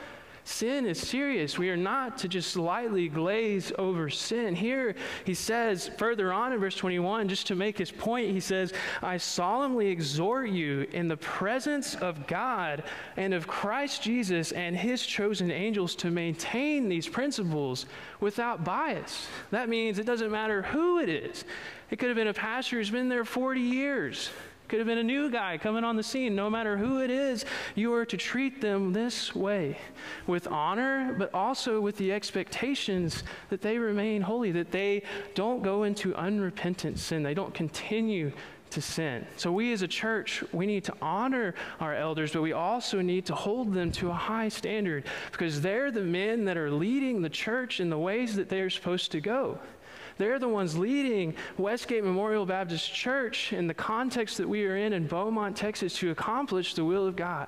Sin 0.48 0.86
is 0.86 1.00
serious. 1.00 1.58
We 1.58 1.72
are 1.72 1.76
not 1.76 2.20
to 2.20 2.28
just 2.28 2.56
lightly 2.56 3.10
glaze 3.10 3.72
over 3.80 4.12
sin. 4.12 4.56
Here 4.56 4.94
he 5.26 5.34
says, 5.34 5.90
further 5.98 6.32
on 6.32 6.54
in 6.54 6.60
verse 6.60 6.76
21, 6.76 7.28
just 7.28 7.48
to 7.48 7.56
make 7.56 7.80
his 7.80 7.92
point, 7.92 8.30
he 8.30 8.40
says, 8.40 8.72
I 9.02 9.18
solemnly 9.18 9.88
exhort 9.88 10.50
you 10.50 10.86
in 10.94 11.08
the 11.08 11.18
presence 11.18 11.96
of 11.96 12.28
God 12.28 12.84
and 13.18 13.34
of 13.34 13.48
Christ 13.48 14.04
Jesus 14.04 14.52
and 14.52 14.78
his 14.78 15.04
chosen 15.04 15.50
angels 15.50 15.96
to 15.96 16.12
maintain 16.12 16.90
these 16.90 17.08
principles 17.08 17.88
without 18.20 18.64
bias. 18.64 19.28
That 19.50 19.68
means 19.68 19.98
it 19.98 20.06
doesn't 20.06 20.32
matter 20.32 20.62
who 20.62 21.00
it 21.00 21.10
is. 21.10 21.44
It 21.90 21.98
could 21.98 22.10
have 22.10 22.18
been 22.18 22.28
a 22.28 22.34
pastor 22.36 22.78
who's 22.78 22.92
been 22.92 23.10
there 23.10 23.26
40 23.26 23.62
years. 23.62 24.30
Could 24.68 24.80
have 24.80 24.88
been 24.88 24.98
a 24.98 25.04
new 25.04 25.30
guy 25.30 25.58
coming 25.58 25.84
on 25.84 25.96
the 25.96 26.04
scene. 26.04 26.36
No 26.36 26.50
matter 26.50 26.78
who 26.78 27.02
it 27.02 27.12
is, 27.12 27.46
you 27.76 27.94
are 27.94 28.06
to 28.06 28.18
treat 28.18 28.62
them 28.62 28.94
this 28.94 29.36
way 29.36 29.78
with 30.26 30.48
honor, 30.48 31.16
but 31.20 31.34
also 31.34 31.80
with 31.80 31.98
the 31.98 32.12
expectations 32.12 33.24
that 33.50 33.62
they 33.62 33.78
remain 33.78 34.22
holy, 34.22 34.52
that 34.52 34.72
they 34.72 35.04
don't 35.36 35.62
go 35.62 35.84
into 35.84 36.16
unrepentant 36.16 36.98
sin, 36.98 37.22
they 37.22 37.36
don't 37.36 37.54
continue 37.54 38.32
to 38.72 38.82
sin. 38.82 39.26
So, 39.38 39.52
we 39.52 39.72
as 39.72 39.84
a 39.84 39.88
church, 39.88 40.44
we 40.52 40.66
need 40.66 40.84
to 40.86 40.94
honor 41.02 41.54
our 41.80 41.96
elders, 41.96 42.34
but 42.34 42.42
we 42.42 42.54
also 42.54 43.02
need 43.02 43.26
to 43.28 43.36
hold 43.36 43.74
them 43.74 43.92
to 43.94 44.10
a 44.10 44.14
high 44.14 44.50
standard 44.50 45.06
because 45.32 45.62
they're 45.62 45.92
the 45.92 46.02
men 46.02 46.46
that 46.46 46.58
are 46.58 46.72
leading 46.72 47.22
the 47.22 47.30
church 47.30 47.80
in 47.80 47.90
the 47.90 47.98
ways 47.98 48.36
that 48.36 48.50
they're 48.50 48.70
supposed 48.70 49.12
to 49.12 49.22
go. 49.22 49.60
They're 50.18 50.40
the 50.40 50.48
ones 50.48 50.78
leading 50.78 51.36
Westgate 51.58 52.04
Memorial 52.04 52.46
Baptist 52.46 52.94
Church 52.94 53.52
in 53.52 53.68
the 53.68 53.74
context 53.74 54.38
that 54.38 54.48
we 54.48 54.66
are 54.66 54.78
in 54.78 54.94
in 54.94 55.08
Beaumont, 55.08 55.58
Texas, 55.58 55.98
to 55.98 56.12
accomplish 56.12 56.74
the 56.74 56.86
will 56.86 57.06
of 57.06 57.18
God 57.18 57.48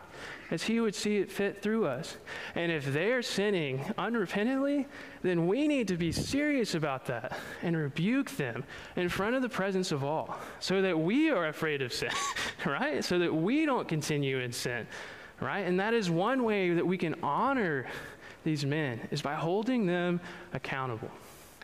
as 0.52 0.64
He 0.64 0.82
would 0.82 0.94
see 0.94 1.18
it 1.18 1.32
fit 1.32 1.62
through 1.62 1.86
us. 1.86 2.18
And 2.56 2.72
if 2.72 2.86
they're 2.86 3.22
sinning 3.22 3.80
unrepentantly, 3.98 4.86
then 5.22 5.48
we 5.48 5.68
need 5.68 5.88
to 5.88 5.98
be 5.98 6.12
serious 6.12 6.76
about 6.76 7.06
that 7.06 7.40
and 7.62 7.76
rebuke 7.76 8.32
them 8.32 8.66
in 8.98 9.08
front 9.08 9.36
of 9.36 9.42
the 9.42 9.50
presence 9.50 9.94
of 9.94 10.04
all 10.04 10.38
so 10.60 10.82
that 10.82 10.98
we 10.98 11.30
are 11.30 11.48
afraid 11.48 11.82
of 11.82 11.94
sin, 11.94 12.12
right? 12.66 13.04
So 13.04 13.18
that 13.20 13.34
we 13.34 13.66
don't 13.66 13.88
continue 13.88 14.40
in 14.40 14.52
sin, 14.52 14.88
right? 15.40 15.62
And 15.62 15.80
that 15.80 15.94
is 15.94 16.10
one 16.10 16.44
way 16.44 16.74
that 16.74 16.86
we 16.86 16.98
can 16.98 17.16
honor 17.24 17.88
these 18.44 18.66
men 18.66 19.08
is 19.12 19.22
by 19.22 19.36
holding 19.36 19.86
them 19.86 20.20
accountable 20.54 21.12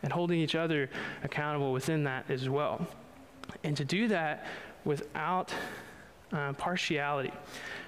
and 0.03 0.12
holding 0.12 0.39
each 0.39 0.55
other 0.55 0.89
accountable 1.24 1.72
within 1.74 2.03
that 2.03 2.29
as 2.29 2.50
well. 2.50 2.86
And 3.63 3.75
to 3.77 3.86
do 3.86 4.07
that 4.10 4.45
without 4.86 5.53
uh, 6.31 6.53
partiality. 6.53 7.31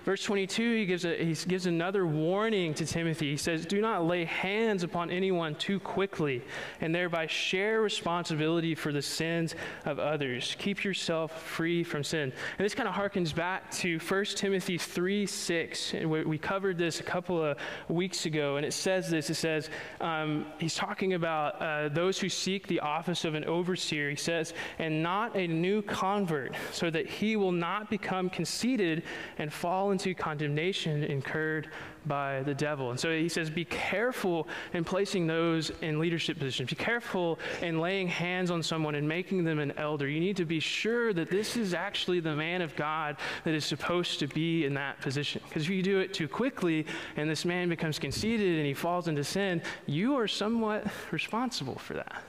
Verse 0.06 0.22
22, 0.24 0.76
he 0.76 0.86
gives, 0.86 1.04
a, 1.04 1.18
he 1.18 1.34
gives 1.48 1.66
another 1.66 2.06
warning 2.06 2.76
to 2.76 2.86
Timothy. 2.86 3.32
He 3.32 3.38
says, 3.38 3.66
Do 3.66 3.82
not 3.82 4.06
lay 4.06 4.24
hands 4.24 4.84
upon 4.84 5.10
anyone 5.10 5.56
too 5.56 5.80
quickly, 5.80 6.44
and 6.80 6.94
thereby 6.94 7.26
share 7.26 7.82
responsibility 7.82 8.76
for 8.76 8.92
the 8.92 9.02
sins 9.02 9.56
of 9.84 9.98
others. 9.98 10.56
Keep 10.60 10.84
yourself 10.84 11.42
free 11.42 11.84
from 11.84 12.04
sin. 12.04 12.32
And 12.60 12.64
this 12.64 12.76
kind 12.76 12.88
of 12.88 12.94
harkens 12.94 13.34
back 13.34 13.72
to 13.78 13.98
1 13.98 14.26
Timothy 14.26 14.78
3 14.78 15.26
6. 15.26 15.96
And 15.96 16.12
we, 16.12 16.24
we 16.24 16.38
covered 16.38 16.78
this 16.78 17.00
a 17.00 17.04
couple 17.04 17.44
of 17.44 17.58
weeks 17.90 18.28
ago, 18.28 18.58
and 18.58 18.66
it 18.66 18.74
says 18.74 19.10
this 19.10 19.32
it 19.32 19.36
says, 19.36 19.72
um, 20.02 20.46
He's 20.60 20.76
talking 20.76 21.16
about 21.16 21.60
uh, 21.60 21.90
those 21.90 22.20
who 22.20 22.30
seek 22.30 22.68
the 22.68 22.80
office 22.80 23.26
of 23.26 23.34
an 23.34 23.44
overseer. 23.46 24.12
He 24.12 24.16
says, 24.16 24.54
And 24.78 25.02
not 25.02 25.36
a 25.36 25.48
new 25.48 25.82
convert, 25.82 26.54
so 26.72 26.92
that 26.92 27.08
he 27.08 27.38
will 27.38 27.52
not 27.52 27.90
become 27.90 28.30
conceited 28.30 29.02
and 29.40 29.52
fall 29.52 29.95
into 29.96 30.14
condemnation 30.14 31.06
incurred 31.06 31.70
by 32.06 32.44
the 32.44 32.54
devil. 32.54 32.92
And 32.92 33.00
so 33.00 33.18
he 33.18 33.30
says, 33.30 33.50
be 33.50 33.64
careful 33.64 34.50
in 34.74 34.84
placing 34.84 35.26
those 35.26 35.72
in 35.82 36.00
leadership 36.00 36.38
positions. 36.38 36.70
Be 36.70 36.76
careful 36.76 37.40
in 37.62 37.80
laying 37.80 38.10
hands 38.10 38.52
on 38.52 38.62
someone 38.62 38.96
and 38.96 39.08
making 39.08 39.46
them 39.46 39.60
an 39.60 39.72
elder. 39.78 40.10
You 40.10 40.20
need 40.20 40.36
to 40.36 40.46
be 40.46 40.60
sure 40.60 41.14
that 41.14 41.30
this 41.30 41.56
is 41.56 41.74
actually 41.74 42.20
the 42.20 42.36
man 42.36 42.62
of 42.62 42.76
God 42.76 43.16
that 43.46 43.54
is 43.54 43.64
supposed 43.64 44.20
to 44.20 44.28
be 44.28 44.66
in 44.66 44.74
that 44.74 45.00
position. 45.00 45.42
Because 45.48 45.64
if 45.64 45.70
you 45.70 45.82
do 45.82 46.00
it 46.00 46.14
too 46.14 46.28
quickly 46.28 46.86
and 47.16 47.30
this 47.30 47.46
man 47.46 47.70
becomes 47.70 47.98
conceited 47.98 48.58
and 48.58 48.66
he 48.66 48.74
falls 48.74 49.08
into 49.08 49.24
sin, 49.24 49.62
you 49.86 50.16
are 50.16 50.28
somewhat 50.28 50.86
responsible 51.12 51.76
for 51.76 51.94
that 51.94 52.22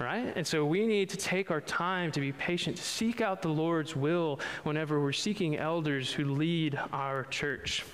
right? 0.00 0.32
And 0.34 0.46
so 0.46 0.64
we 0.64 0.86
need 0.86 1.10
to 1.10 1.16
take 1.16 1.50
our 1.50 1.60
time 1.60 2.10
to 2.12 2.20
be 2.20 2.32
patient, 2.32 2.78
to 2.78 2.82
seek 2.82 3.20
out 3.20 3.42
the 3.42 3.48
Lord's 3.48 3.94
will 3.94 4.40
whenever 4.62 5.00
we're 5.00 5.12
seeking 5.12 5.56
elders 5.58 6.10
who 6.10 6.24
lead 6.24 6.80
our 6.92 7.24
church. 7.24 7.84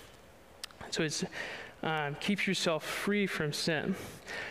So 0.91 1.03
it's 1.03 1.25
um, 1.83 2.17
keep 2.21 2.47
yourself 2.47 2.85
free 2.85 3.27
from 3.27 3.53
sin. 3.53 3.95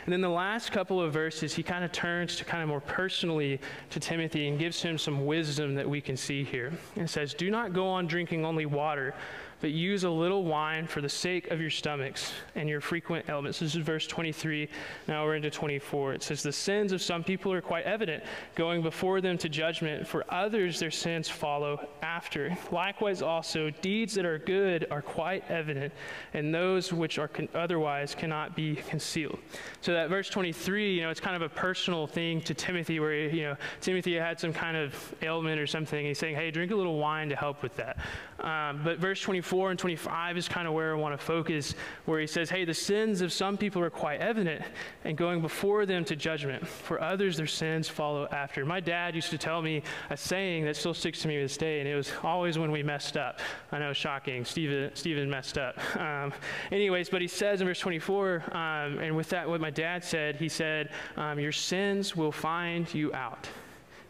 And 0.06 0.14
then 0.14 0.22
the 0.22 0.30
last 0.30 0.72
couple 0.72 1.02
of 1.02 1.12
verses, 1.12 1.54
he 1.54 1.64
kind 1.64 1.84
of 1.84 1.92
turns 1.92 2.36
to 2.38 2.46
kind 2.46 2.62
of 2.62 2.70
more 2.70 2.82
personally 2.82 3.60
to 3.90 4.00
Timothy 4.00 4.48
and 4.48 4.60
gives 4.60 4.82
him 4.82 4.98
some 4.98 5.26
wisdom 5.26 5.76
that 5.76 5.90
we 5.90 6.02
can 6.02 6.16
see 6.16 6.44
here. 6.44 6.72
It 6.96 7.10
says, 7.10 7.34
Do 7.34 7.50
not 7.50 7.74
go 7.74 7.88
on 7.88 8.06
drinking 8.06 8.46
only 8.46 8.66
water 8.66 9.14
but 9.66 9.72
use 9.72 10.04
a 10.04 10.10
little 10.12 10.44
wine 10.44 10.86
for 10.86 11.02
the 11.02 11.10
sake 11.10 11.50
of 11.50 11.60
your 11.60 11.72
stomachs 11.72 12.34
and 12.54 12.70
your 12.70 12.80
frequent 12.80 13.28
ailments. 13.28 13.58
This 13.58 13.74
is 13.74 13.82
verse 13.82 14.06
23. 14.06 14.70
Now 15.08 15.26
we're 15.26 15.34
into 15.34 15.50
24. 15.50 16.14
It 16.14 16.22
says, 16.22 16.44
The 16.44 16.52
sins 16.52 16.92
of 16.92 17.02
some 17.02 17.24
people 17.24 17.52
are 17.52 17.64
quite 17.64 17.84
evident, 17.86 18.24
going 18.54 18.84
before 18.84 19.22
them 19.22 19.40
to 19.40 19.50
judgment. 19.50 20.08
For 20.08 20.24
others, 20.32 20.80
their 20.80 20.92
sins 20.92 21.28
follow 21.28 21.88
after. 22.04 22.56
Likewise, 22.72 23.24
also, 23.24 23.72
deeds 23.82 24.14
that 24.14 24.24
are 24.24 24.38
good 24.38 24.86
are 24.92 25.02
quite 25.02 25.44
evident, 25.50 25.92
and 26.36 26.54
those 26.54 26.94
which 26.94 27.18
are 27.18 27.28
con- 27.28 27.50
otherwise 27.56 28.14
cannot 28.14 28.56
be 28.56 28.76
concealed. 28.76 29.40
So 29.82 29.94
that 29.94 30.12
verse 30.12 30.30
23, 30.30 30.94
you 30.94 31.02
know, 31.02 31.10
it's 31.10 31.20
kind 31.20 31.36
of 31.36 31.42
a 31.42 31.50
personal 31.50 32.06
thing 32.06 32.40
to 32.42 32.54
Timothy, 32.54 33.00
where, 33.00 33.16
you 33.16 33.42
know, 33.42 33.58
Timothy 33.82 34.14
had 34.14 34.40
some 34.40 34.54
kind 34.54 34.78
of 34.78 34.94
ailment 35.24 35.60
or 35.60 35.66
something. 35.66 36.06
He's 36.06 36.20
saying, 36.20 36.36
Hey, 36.36 36.52
drink 36.52 36.72
a 36.72 36.76
little 36.76 37.00
wine 37.00 37.30
to 37.30 37.36
help 37.36 37.64
with 37.64 37.76
that. 37.78 37.98
Um, 38.42 38.82
but 38.84 39.00
verse 39.00 39.22
24, 39.22 39.55
24 39.56 39.72
and 39.72 39.80
25 39.80 40.38
is 40.38 40.48
kind 40.50 40.68
of 40.68 40.74
where 40.74 40.92
I 40.92 40.98
want 40.98 41.18
to 41.18 41.26
focus, 41.26 41.76
where 42.04 42.20
he 42.20 42.28
says, 42.28 42.50
Hey, 42.50 42.66
the 42.66 42.74
sins 42.74 43.22
of 43.22 43.32
some 43.32 43.58
people 43.58 43.82
are 43.82 43.90
quite 43.90 44.20
evident, 44.20 44.62
and 45.06 45.18
going 45.18 45.42
before 45.42 45.86
them 45.86 46.04
to 46.06 46.16
judgment. 46.16 46.68
For 46.68 47.00
others, 47.00 47.38
their 47.38 47.48
sins 47.48 47.88
follow 47.88 48.28
after. 48.34 48.66
My 48.66 48.82
dad 48.82 49.16
used 49.16 49.30
to 49.30 49.38
tell 49.38 49.62
me 49.62 49.82
a 50.10 50.18
saying 50.18 50.66
that 50.66 50.76
still 50.76 50.94
sticks 50.94 51.22
to 51.22 51.30
me 51.30 51.38
to 51.38 51.44
this 51.44 51.56
day, 51.56 51.80
and 51.80 51.88
it 51.88 51.96
was 51.96 52.12
always 52.22 52.58
when 52.58 52.70
we 52.70 52.84
messed 52.84 53.16
up. 53.16 53.40
I 53.72 53.80
know, 53.80 53.94
shocking. 53.94 54.44
Stephen, 54.44 54.92
Stephen 54.94 55.30
messed 55.30 55.58
up. 55.58 55.78
Um, 55.96 56.34
anyways, 56.70 57.08
but 57.10 57.22
he 57.22 57.28
says 57.28 57.62
in 57.62 57.68
verse 57.68 57.80
24, 57.80 58.44
um, 58.52 59.00
and 59.00 59.16
with 59.16 59.30
that, 59.30 59.48
what 59.48 59.62
my 59.62 59.70
dad 59.70 60.04
said, 60.04 60.36
he 60.36 60.50
said, 60.50 60.90
um, 61.16 61.40
Your 61.40 61.54
sins 61.54 62.14
will 62.14 62.34
find 62.34 62.94
you 62.94 63.14
out, 63.14 63.48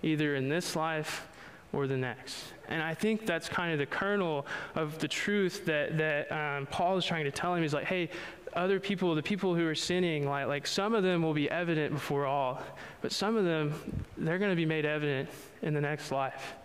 either 0.01 0.35
in 0.35 0.49
this 0.49 0.75
life 0.75 1.27
or 1.73 1.87
the 1.87 1.97
next. 1.97 2.53
And 2.67 2.81
I 2.81 2.93
think 2.93 3.25
that's 3.25 3.49
kind 3.49 3.73
of 3.73 3.79
the 3.79 3.85
kernel 3.85 4.45
of 4.75 4.97
the 4.99 5.07
truth 5.07 5.65
that, 5.65 5.97
that 5.97 6.31
um, 6.31 6.65
Paul 6.67 6.97
is 6.97 7.05
trying 7.05 7.25
to 7.25 7.31
tell 7.31 7.53
him. 7.53 7.61
He's 7.61 7.73
like, 7.73 7.85
hey, 7.85 8.09
other 8.53 8.79
people, 8.79 9.13
the 9.15 9.23
people 9.23 9.53
who 9.53 9.67
are 9.67 9.75
sinning, 9.75 10.27
like, 10.27 10.47
like 10.47 10.65
some 10.65 10.95
of 10.95 11.03
them 11.03 11.21
will 11.21 11.33
be 11.33 11.49
evident 11.49 11.93
before 11.93 12.25
all, 12.25 12.61
but 13.01 13.11
some 13.11 13.35
of 13.35 13.43
them, 13.43 13.73
they're 14.17 14.39
going 14.39 14.51
to 14.51 14.55
be 14.55 14.65
made 14.65 14.85
evident 14.85 15.29
in 15.61 15.73
the 15.73 15.81
next 15.81 16.11
life. 16.11 16.55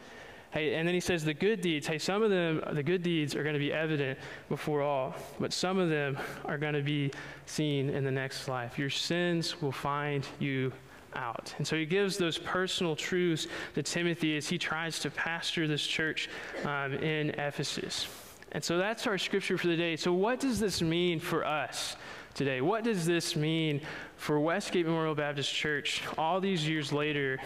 Hey, 0.52 0.74
and 0.74 0.86
then 0.86 0.94
he 0.94 1.00
says 1.00 1.24
the 1.24 1.34
good 1.34 1.60
deeds, 1.60 1.86
hey, 1.86 1.98
some 1.98 2.22
of 2.22 2.30
them, 2.30 2.62
the 2.72 2.82
good 2.82 3.02
deeds 3.02 3.36
are 3.36 3.42
going 3.42 3.54
to 3.54 3.60
be 3.60 3.72
evident 3.72 4.18
before 4.48 4.82
all, 4.82 5.14
but 5.38 5.52
some 5.52 5.78
of 5.78 5.88
them 5.88 6.18
are 6.44 6.58
going 6.58 6.74
to 6.74 6.82
be 6.82 7.12
seen 7.46 7.88
in 7.90 8.04
the 8.04 8.10
next 8.10 8.48
life. 8.48 8.78
Your 8.78 8.90
sins 8.90 9.60
will 9.62 9.72
find 9.72 10.26
you 10.40 10.72
out. 11.14 11.54
And 11.58 11.66
so 11.66 11.76
he 11.76 11.86
gives 11.86 12.16
those 12.16 12.38
personal 12.38 12.96
truths 12.96 13.46
to 13.74 13.82
Timothy 13.82 14.36
as 14.36 14.48
he 14.48 14.58
tries 14.58 14.98
to 15.00 15.10
pastor 15.10 15.66
this 15.66 15.86
church 15.86 16.28
um, 16.64 16.94
in 16.94 17.30
Ephesus. 17.30 18.08
And 18.52 18.62
so 18.62 18.78
that's 18.78 19.06
our 19.06 19.18
scripture 19.18 19.56
for 19.56 19.68
the 19.68 19.76
day. 19.76 19.96
So, 19.96 20.12
what 20.12 20.40
does 20.40 20.58
this 20.58 20.82
mean 20.82 21.20
for 21.20 21.44
us 21.44 21.96
today? 22.34 22.60
What 22.60 22.82
does 22.82 23.06
this 23.06 23.36
mean 23.36 23.80
for 24.16 24.40
Westgate 24.40 24.86
Memorial 24.86 25.14
Baptist 25.14 25.54
Church 25.54 26.02
all 26.18 26.40
these 26.40 26.68
years 26.68 26.92
later 26.92 27.38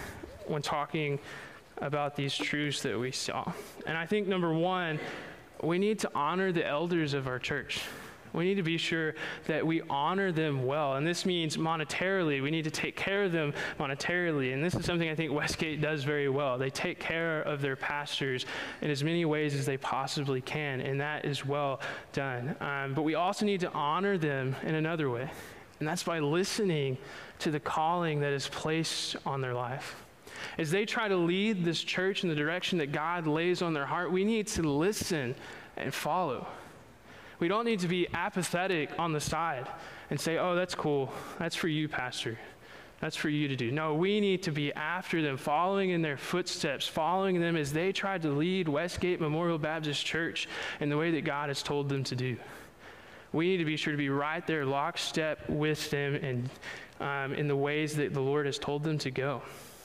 when 0.46 0.62
talking 0.62 1.18
about 1.79 2.16
these 2.16 2.35
truths 2.35 2.81
that 2.83 2.98
we 2.98 3.12
saw? 3.12 3.53
And 3.87 3.98
I 3.98 4.07
think 4.07 4.29
number 4.29 4.53
one, 4.55 4.98
we 5.62 5.79
need 5.79 5.98
to 6.00 6.11
honor 6.14 6.53
the 6.53 6.66
elders 6.66 7.12
of 7.12 7.27
our 7.27 7.38
church. 7.38 7.83
We 8.34 8.44
need 8.44 8.56
to 8.56 8.62
be 8.62 8.76
sure 8.76 9.14
that 9.46 9.64
we 9.64 9.80
honor 9.88 10.32
them 10.32 10.66
well. 10.66 10.96
And 10.96 11.06
this 11.06 11.24
means 11.24 11.56
monetarily. 11.56 12.42
We 12.42 12.50
need 12.50 12.64
to 12.64 12.70
take 12.70 12.96
care 12.96 13.24
of 13.24 13.32
them 13.32 13.54
monetarily. 13.78 14.52
And 14.52 14.62
this 14.62 14.74
is 14.74 14.84
something 14.84 15.08
I 15.08 15.14
think 15.14 15.32
Westgate 15.32 15.80
does 15.80 16.02
very 16.02 16.28
well. 16.28 16.58
They 16.58 16.70
take 16.70 16.98
care 16.98 17.42
of 17.42 17.62
their 17.62 17.76
pastors 17.76 18.44
in 18.82 18.90
as 18.90 19.04
many 19.04 19.24
ways 19.24 19.54
as 19.54 19.64
they 19.64 19.76
possibly 19.76 20.40
can, 20.40 20.80
and 20.80 21.00
that 21.00 21.24
is 21.24 21.46
well 21.46 21.80
done. 22.12 22.56
Um, 22.60 22.92
but 22.92 23.02
we 23.02 23.14
also 23.14 23.46
need 23.46 23.60
to 23.60 23.72
honor 23.72 24.18
them 24.18 24.56
in 24.64 24.74
another 24.74 25.10
way, 25.10 25.30
and 25.78 25.88
that's 25.88 26.02
by 26.02 26.18
listening 26.18 26.98
to 27.38 27.50
the 27.50 27.60
calling 27.60 28.20
that 28.20 28.32
is 28.32 28.48
placed 28.48 29.16
on 29.24 29.40
their 29.40 29.54
life. 29.54 30.02
As 30.58 30.70
they 30.70 30.84
try 30.84 31.08
to 31.08 31.16
lead 31.16 31.64
this 31.64 31.82
church 31.82 32.24
in 32.24 32.28
the 32.28 32.34
direction 32.34 32.78
that 32.78 32.92
God 32.92 33.26
lays 33.26 33.62
on 33.62 33.72
their 33.72 33.86
heart, 33.86 34.10
we 34.10 34.24
need 34.24 34.48
to 34.48 34.62
listen 34.62 35.34
and 35.76 35.94
follow. 35.94 36.46
We 37.44 37.48
don't 37.48 37.66
need 37.66 37.80
to 37.80 37.88
be 37.88 38.09
apathetic 38.14 38.98
on 38.98 39.12
the 39.12 39.20
side 39.20 39.68
and 40.09 40.18
say, 40.18 40.38
oh, 40.38 40.54
that's 40.54 40.74
cool. 40.74 41.12
That's 41.38 41.54
for 41.54 41.68
you, 41.68 41.90
Pastor. 41.90 42.38
That's 43.00 43.16
for 43.16 43.28
you 43.28 43.48
to 43.48 43.54
do. 43.54 43.70
No, 43.70 43.92
we 43.92 44.18
need 44.18 44.44
to 44.44 44.50
be 44.50 44.72
after 44.72 45.20
them, 45.20 45.37
following 45.37 45.90
in 45.90 46.00
their 46.00 46.16
footsteps, 46.16 46.88
following 46.88 47.38
them 47.42 47.54
as 47.54 47.70
they 47.70 47.92
tried 47.92 48.22
to 48.22 48.30
lead 48.30 48.66
Westgate 48.66 49.20
Memorial 49.20 49.59
Baptist 49.59 50.07
Church 50.07 50.48
in 50.80 50.88
the 50.88 50.96
way 50.96 51.11
that 51.11 51.26
God 51.26 51.50
has 51.50 51.62
told 51.62 51.90
them 51.90 52.02
to 52.04 52.16
do. 52.16 52.38
We 53.35 53.48
need 53.48 53.59
to 53.59 53.66
be 53.66 53.76
sure 53.76 53.92
to 53.92 53.98
be 53.98 54.09
right 54.09 54.46
there, 54.46 54.64
lockstep 54.64 55.46
with 55.46 55.90
them, 55.90 56.14
and 56.14 56.48
um, 56.98 57.35
in 57.35 57.46
the 57.46 57.57
ways 57.57 57.94
that 57.96 58.14
the 58.14 58.22
Lord 58.22 58.46
has 58.46 58.59
told 58.59 58.83
them 58.85 58.96
to 58.96 59.11
go. 59.11 59.42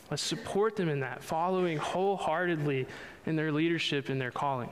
Let's 0.09 0.23
support 0.23 0.77
them 0.77 0.87
in 0.87 1.01
that, 1.01 1.21
following 1.21 1.77
wholeheartedly 1.77 2.87
in 3.25 3.35
their 3.35 3.51
leadership 3.51 4.07
and 4.07 4.21
their 4.21 4.31
calling. 4.31 4.69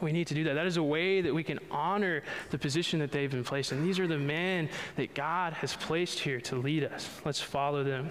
We 0.00 0.12
need 0.12 0.26
to 0.28 0.34
do 0.34 0.44
that. 0.44 0.54
That 0.54 0.66
is 0.66 0.76
a 0.76 0.82
way 0.82 1.20
that 1.20 1.32
we 1.32 1.44
can 1.44 1.60
honor 1.70 2.22
the 2.50 2.58
position 2.58 2.98
that 2.98 3.12
they've 3.12 3.30
been 3.30 3.44
placed 3.44 3.72
in. 3.72 3.84
These 3.84 4.00
are 4.00 4.08
the 4.08 4.18
men 4.18 4.68
that 4.96 5.14
God 5.14 5.52
has 5.54 5.76
placed 5.76 6.18
here 6.18 6.40
to 6.42 6.56
lead 6.56 6.84
us. 6.84 7.08
Let's 7.24 7.40
follow 7.40 7.84
them. 7.84 8.10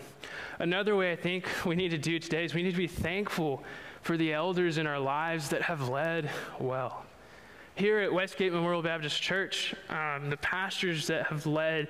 Another 0.59 0.95
way 0.95 1.11
I 1.11 1.15
think 1.15 1.45
we 1.65 1.75
need 1.75 1.91
to 1.91 1.97
do 1.97 2.19
today 2.19 2.45
is 2.45 2.53
we 2.53 2.63
need 2.63 2.71
to 2.71 2.77
be 2.77 2.87
thankful 2.87 3.63
for 4.01 4.17
the 4.17 4.33
elders 4.33 4.77
in 4.77 4.87
our 4.87 4.99
lives 4.99 5.49
that 5.49 5.61
have 5.63 5.89
led 5.89 6.29
well. 6.59 7.05
Here 7.75 7.99
at 7.99 8.13
Westgate 8.13 8.53
Memorial 8.53 8.81
Baptist 8.81 9.21
Church, 9.21 9.73
um, 9.89 10.29
the 10.29 10.37
pastors 10.37 11.07
that 11.07 11.27
have 11.27 11.45
led 11.45 11.87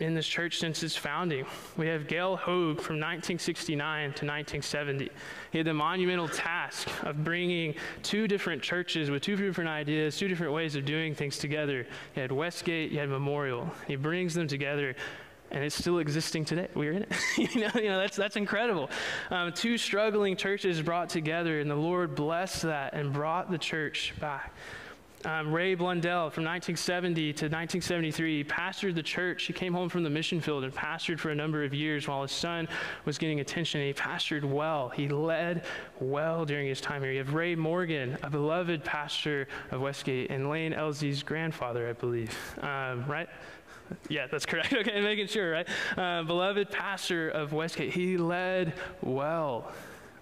in 0.00 0.14
this 0.14 0.26
church 0.26 0.58
since 0.58 0.82
its 0.82 0.96
founding. 0.96 1.44
We 1.76 1.86
have 1.88 2.08
Gail 2.08 2.36
Hogue 2.36 2.76
from 2.76 2.96
1969 2.96 4.00
to 4.00 4.06
1970. 4.06 5.10
He 5.52 5.58
had 5.58 5.66
the 5.66 5.74
monumental 5.74 6.28
task 6.28 6.49
of 7.02 7.24
bringing 7.24 7.74
two 8.02 8.28
different 8.28 8.62
churches 8.62 9.10
with 9.10 9.22
two 9.22 9.36
different 9.36 9.70
ideas, 9.70 10.16
two 10.16 10.28
different 10.28 10.52
ways 10.52 10.76
of 10.76 10.84
doing 10.84 11.14
things 11.14 11.38
together. 11.38 11.86
You 12.14 12.22
had 12.22 12.32
Westgate, 12.32 12.90
you 12.90 12.98
had 12.98 13.08
Memorial. 13.08 13.70
He 13.86 13.96
brings 13.96 14.34
them 14.34 14.48
together 14.48 14.94
and 15.50 15.64
it's 15.64 15.74
still 15.74 15.98
existing 15.98 16.44
today. 16.44 16.68
We're 16.74 16.92
in 16.92 17.02
it. 17.02 17.12
you, 17.36 17.60
know, 17.60 17.70
you 17.74 17.88
know, 17.88 17.98
that's, 17.98 18.16
that's 18.16 18.36
incredible. 18.36 18.88
Um, 19.30 19.52
two 19.52 19.78
struggling 19.78 20.36
churches 20.36 20.80
brought 20.80 21.08
together, 21.08 21.60
and 21.60 21.70
the 21.70 21.76
Lord 21.76 22.14
blessed 22.14 22.62
that 22.62 22.94
and 22.94 23.12
brought 23.12 23.50
the 23.50 23.58
church 23.58 24.14
back. 24.20 24.54
Um, 25.24 25.52
Ray 25.52 25.74
Blundell 25.74 26.30
from 26.30 26.44
1970 26.44 27.14
to 27.14 27.44
1973 27.46 28.38
he 28.38 28.44
pastored 28.44 28.94
the 28.94 29.02
church. 29.02 29.44
He 29.44 29.52
came 29.52 29.74
home 29.74 29.90
from 29.90 30.02
the 30.02 30.08
mission 30.08 30.40
field 30.40 30.64
and 30.64 30.74
pastored 30.74 31.18
for 31.18 31.30
a 31.30 31.34
number 31.34 31.62
of 31.62 31.74
years 31.74 32.08
while 32.08 32.22
his 32.22 32.32
son 32.32 32.66
was 33.04 33.18
getting 33.18 33.40
attention. 33.40 33.82
He 33.82 33.92
pastored 33.92 34.44
well. 34.44 34.88
He 34.88 35.08
led 35.08 35.64
well 36.00 36.46
during 36.46 36.66
his 36.68 36.80
time 36.80 37.02
here. 37.02 37.12
You 37.12 37.18
have 37.18 37.34
Ray 37.34 37.54
Morgan, 37.54 38.16
a 38.22 38.30
beloved 38.30 38.82
pastor 38.82 39.46
of 39.70 39.82
Westgate, 39.82 40.30
and 40.30 40.48
Lane 40.48 40.72
Elsie's 40.72 41.22
grandfather, 41.22 41.88
I 41.88 41.92
believe. 41.92 42.34
Um, 42.62 43.04
right? 43.06 43.28
Yeah, 44.08 44.26
that's 44.26 44.46
correct. 44.46 44.72
Okay, 44.80 45.00
making 45.02 45.26
sure, 45.26 45.50
right? 45.50 45.68
Uh, 45.98 46.22
beloved 46.22 46.70
pastor 46.70 47.28
of 47.28 47.52
Westgate. 47.52 47.92
He 47.92 48.16
led 48.16 48.72
well 49.02 49.70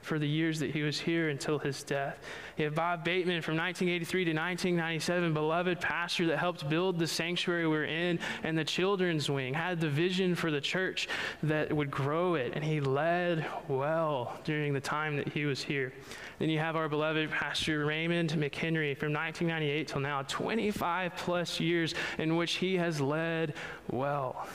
for 0.09 0.19
the 0.19 0.27
years 0.27 0.59
that 0.59 0.71
he 0.71 0.83
was 0.83 0.99
here 0.99 1.29
until 1.29 1.59
his 1.59 1.83
death. 1.83 2.19
You 2.57 2.65
have 2.65 2.75
Bob 2.75 3.05
Bateman 3.05 3.43
from 3.43 3.57
1983 3.57 4.25
to 4.25 4.31
1997, 4.31 5.35
beloved 5.35 5.81
pastor 5.81 6.27
that 6.27 6.39
helped 6.39 6.69
build 6.69 6.99
the 6.99 7.07
sanctuary 7.07 7.69
we're 7.69 7.85
in 7.85 8.19
and 8.43 8.57
the 8.57 8.65
children's 8.65 9.29
wing, 9.29 9.53
had 9.53 9.81
the 9.81 9.89
vision 9.91 10.35
for 10.35 10.51
the 10.51 10.61
church 10.61 11.09
that 11.43 11.71
would 11.71 11.91
grow 11.91 12.35
it, 12.35 12.53
and 12.55 12.65
he 12.65 12.81
led 12.81 13.45
well 13.69 14.41
during 14.45 14.73
the 14.73 14.81
time 14.81 15.17
that 15.19 15.29
he 15.29 15.45
was 15.45 15.63
here. 15.63 15.93
Then 16.39 16.49
you 16.49 16.59
have 16.59 16.75
our 16.75 16.89
beloved 16.89 17.31
Pastor 17.31 17.85
Raymond 17.85 18.31
McHenry 18.31 18.97
from 18.97 19.13
1998 19.13 19.89
till 19.89 20.01
now, 20.01 20.23
25 20.23 21.17
plus 21.17 21.61
years 21.61 21.95
in 22.17 22.37
which 22.37 22.55
he 22.55 22.77
has 22.77 23.01
led 23.01 23.55
well 23.91 24.49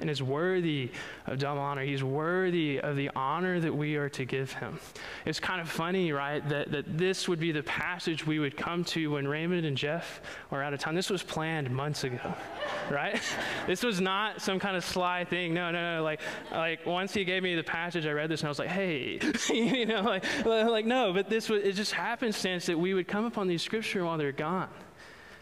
and 0.00 0.10
is 0.10 0.22
worthy 0.22 0.90
of 1.26 1.38
double 1.38 1.60
honor. 1.60 1.82
He's 1.82 2.04
worthy 2.04 2.80
of 2.80 2.96
the 2.96 3.10
honor 3.14 3.60
that 3.60 3.74
we 3.74 3.96
are 3.96 4.08
to 4.10 4.24
give 4.24 4.52
him. 4.52 4.78
It's 5.24 5.40
kind 5.40 5.60
of 5.60 5.68
funny, 5.68 6.12
right, 6.12 6.46
that, 6.48 6.70
that 6.72 6.98
this 6.98 7.28
would 7.28 7.40
be 7.40 7.52
the 7.52 7.62
passage 7.62 8.26
we 8.26 8.38
would 8.38 8.56
come 8.56 8.84
to 8.84 9.12
when 9.12 9.26
Raymond 9.26 9.66
and 9.66 9.76
Jeff 9.76 10.20
were 10.50 10.62
out 10.62 10.74
of 10.74 10.80
town. 10.80 10.94
This 10.94 11.10
was 11.10 11.22
planned 11.22 11.70
months 11.70 12.04
ago, 12.04 12.34
right? 12.90 13.20
this 13.66 13.82
was 13.82 14.00
not 14.00 14.40
some 14.40 14.58
kind 14.58 14.76
of 14.76 14.84
sly 14.84 15.24
thing. 15.24 15.54
No, 15.54 15.70
no, 15.70 15.96
no. 15.96 16.02
Like, 16.02 16.20
like 16.50 16.84
once 16.86 17.12
he 17.12 17.24
gave 17.24 17.42
me 17.42 17.54
the 17.54 17.64
passage, 17.64 18.06
I 18.06 18.12
read 18.12 18.30
this 18.30 18.40
and 18.40 18.48
I 18.48 18.50
was 18.50 18.58
like, 18.58 18.68
hey, 18.68 19.20
you 19.52 19.86
know, 19.86 20.02
like, 20.02 20.24
like 20.44 20.86
no, 20.86 21.12
but 21.12 21.28
this 21.28 21.48
was, 21.48 21.62
it 21.62 21.72
just 21.72 21.92
happenstance 21.92 22.66
that 22.66 22.78
we 22.78 22.94
would 22.94 23.08
come 23.08 23.24
upon 23.24 23.48
these 23.48 23.62
scripture 23.62 24.04
while 24.04 24.18
they're 24.18 24.32
gone 24.32 24.68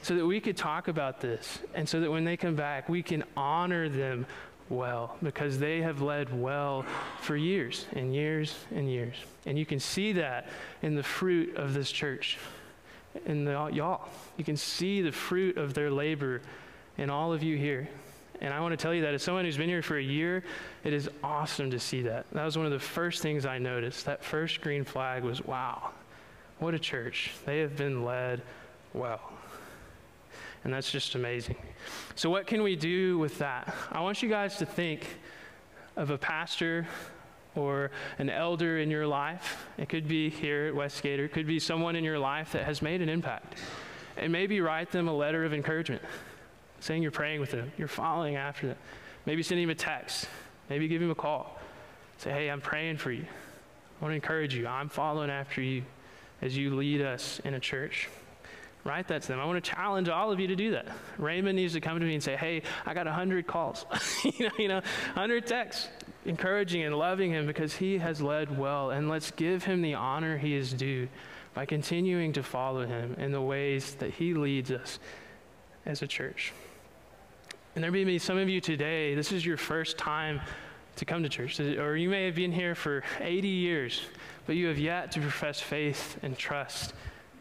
so 0.05 0.14
that 0.17 0.27
we 0.27 0.38
could 0.38 0.57
talk 0.57 0.88
about 0.88 1.21
this 1.21 1.61
and 1.75 1.88
so 1.88 1.99
that 2.01 2.11
when 2.11 2.25
they 2.25 2.37
come 2.37 2.55
back, 2.55 2.90
we 2.90 3.03
can 3.03 3.25
honor 3.37 3.88
them 3.88 4.27
well 4.69 5.17
because 5.23 5.59
they 5.59 5.81
have 5.81 6.03
led 6.03 6.40
well 6.40 6.85
for 7.21 7.37
years 7.37 7.87
and 7.93 8.14
years 8.14 8.55
and 8.75 8.90
years. 8.90 9.14
And 9.47 9.59
you 9.59 9.64
can 9.64 9.81
see 9.81 10.12
that 10.12 10.49
in 10.83 10.95
the 10.95 11.03
fruit 11.03 11.57
of 11.57 11.73
this 11.73 11.90
church, 11.90 12.38
in 13.25 13.47
the, 13.47 13.71
y'all. 13.73 14.09
You 14.37 14.45
can 14.45 14.59
see 14.59 15.01
the 15.01 15.12
fruit 15.12 15.57
of 15.57 15.73
their 15.73 15.90
labor 15.90 16.43
in 16.99 17.09
all 17.09 17.33
of 17.33 17.43
you 17.43 17.57
here. 17.57 17.88
And 18.43 18.53
I 18.53 18.61
want 18.61 18.73
to 18.73 18.77
tell 18.77 18.93
you 18.93 19.03
that 19.03 19.14
as 19.14 19.23
someone 19.23 19.47
who's 19.47 19.57
been 19.57 19.71
here 19.71 19.81
for 19.81 19.97
a 19.97 20.03
year, 20.03 20.45
it 20.83 20.93
is 20.93 21.09
awesome 21.23 21.71
to 21.71 21.81
see 21.81 22.03
that. 22.03 22.27
That 22.33 22.45
was 22.45 22.59
one 22.59 22.67
of 22.67 22.73
the 22.73 22.79
first 22.79 23.23
things 23.23 23.47
I 23.47 23.57
noticed. 23.57 24.05
That 24.05 24.23
first 24.23 24.61
green 24.61 24.85
flag 24.85 25.23
was 25.23 25.40
wow, 25.40 25.93
what 26.59 26.75
a 26.75 26.79
church. 26.79 27.33
They 27.47 27.61
have 27.61 27.77
been 27.77 28.05
led 28.05 28.43
well. 28.93 29.34
And 30.64 30.72
that's 30.72 30.90
just 30.90 31.14
amazing. 31.14 31.57
So, 32.14 32.31
what 32.31 32.46
can 32.46 32.62
we 32.62 32.74
do 32.74 33.18
with 33.18 33.38
that? 33.38 33.74
I 33.92 34.00
want 34.00 34.22
you 34.22 34.29
guys 34.29 34.57
to 34.57 34.66
think 34.66 35.07
of 35.96 36.11
a 36.11 36.18
pastor 36.18 36.87
or 37.55 37.90
an 38.18 38.31
elder 38.31 38.79
in 38.79 38.90
your 38.90 39.07
life. 39.07 39.66
It 39.79 39.88
could 39.88 40.09
be 40.09 40.31
here 40.31 40.66
at 40.66 40.74
Westgate, 40.74 41.20
or 41.20 41.27
it 41.27 41.33
could 41.33 41.46
be 41.46 41.59
someone 41.59 41.96
in 41.96 42.03
your 42.03 42.18
life 42.18 42.53
that 42.53 42.64
has 42.64 42.83
made 42.83 43.00
an 43.00 43.09
impact. 43.09 43.59
And 44.16 44.33
maybe 44.33 44.61
write 44.61 44.90
them 44.90 45.09
a 45.09 45.14
letter 45.14 45.44
of 45.44 45.53
encouragement, 45.53 46.03
saying 46.81 47.03
you're 47.03 47.11
praying 47.11 47.40
with 47.40 47.50
them, 47.50 47.70
you're 47.77 47.88
following 47.88 48.37
after 48.37 48.68
them. 48.68 48.77
Maybe 49.27 49.42
send 49.42 49.61
him 49.61 49.70
a 49.70 49.74
text, 49.74 50.29
maybe 50.68 50.88
give 50.88 51.03
him 51.03 51.11
a 51.11 51.14
call. 51.14 51.59
Say, 52.18 52.31
hey, 52.31 52.48
I'm 52.48 52.61
praying 52.61 52.98
for 52.98 53.11
you. 53.11 53.24
I 53.24 54.05
want 54.05 54.12
to 54.12 54.16
encourage 54.16 54.55
you. 54.55 54.66
I'm 54.66 54.88
following 54.88 55.31
after 55.31 55.61
you 55.61 55.83
as 56.42 56.57
you 56.57 56.74
lead 56.74 57.00
us 57.00 57.40
in 57.44 57.55
a 57.55 57.61
church. 57.61 58.09
Write 58.85 59.09
that 59.09 59.23
to 59.23 59.29
them. 59.29 59.40
I 59.40 59.47
want 59.47 59.64
to 59.64 59.70
challenge 59.70 60.11
all 60.11 60.31
of 60.31 60.38
you 60.38 60.47
to 60.47 60.57
do 60.57 60.73
that. 60.73 60.87
Raymond 61.16 61.57
needs 61.57 61.73
to 61.73 61.81
come 61.81 61.99
to 61.99 62.05
me 62.05 62.12
and 62.12 62.23
say, 62.23 62.37
"Hey, 62.37 62.62
I 62.85 62.92
got 62.92 63.07
hundred 63.07 63.47
calls, 63.47 63.87
you 64.25 64.47
know, 64.47 64.55
you 64.59 64.68
know, 64.68 64.83
hundred 65.14 65.47
texts, 65.47 65.88
encouraging 66.27 66.83
and 66.83 66.94
loving 66.97 67.31
him 67.31 67.47
because 67.47 67.75
he 67.75 67.97
has 67.97 68.20
led 68.20 68.59
well, 68.59 68.90
and 68.90 69.09
let's 69.09 69.31
give 69.31 69.64
him 69.64 69.81
the 69.81 69.94
honor 69.94 70.37
he 70.37 70.55
is 70.55 70.75
due 70.75 71.09
by 71.55 71.64
continuing 71.64 72.35
to 72.35 72.42
follow 72.42 72.85
him 72.85 73.14
in 73.18 73.33
the 73.33 73.40
ways 73.40 73.94
that 73.94 74.11
he 74.11 74.35
leads 74.35 74.70
us 74.70 74.99
as 75.87 76.03
a 76.03 76.07
church." 76.07 76.53
And 77.75 77.83
there 77.83 77.90
may 77.90 78.05
be 78.05 78.18
some 78.18 78.37
of 78.37 78.51
you 78.51 78.61
today. 78.61 79.14
This 79.14 79.33
is 79.33 79.47
your 79.47 79.57
first 79.57 79.97
time 79.97 80.42
to 80.97 81.05
come 81.07 81.23
to 81.23 81.29
church, 81.29 81.59
or 81.59 81.97
you 81.97 82.11
may 82.11 82.27
have 82.27 82.35
been 82.35 82.53
here 82.53 82.75
for 82.75 83.03
80 83.20 83.49
years, 83.49 84.03
but 84.47 84.57
you 84.57 84.68
have 84.68 84.79
yet 84.79 85.11
to 85.12 85.20
profess 85.20 85.59
faith 85.59 86.18
and 86.23 86.37
trust 86.37 86.92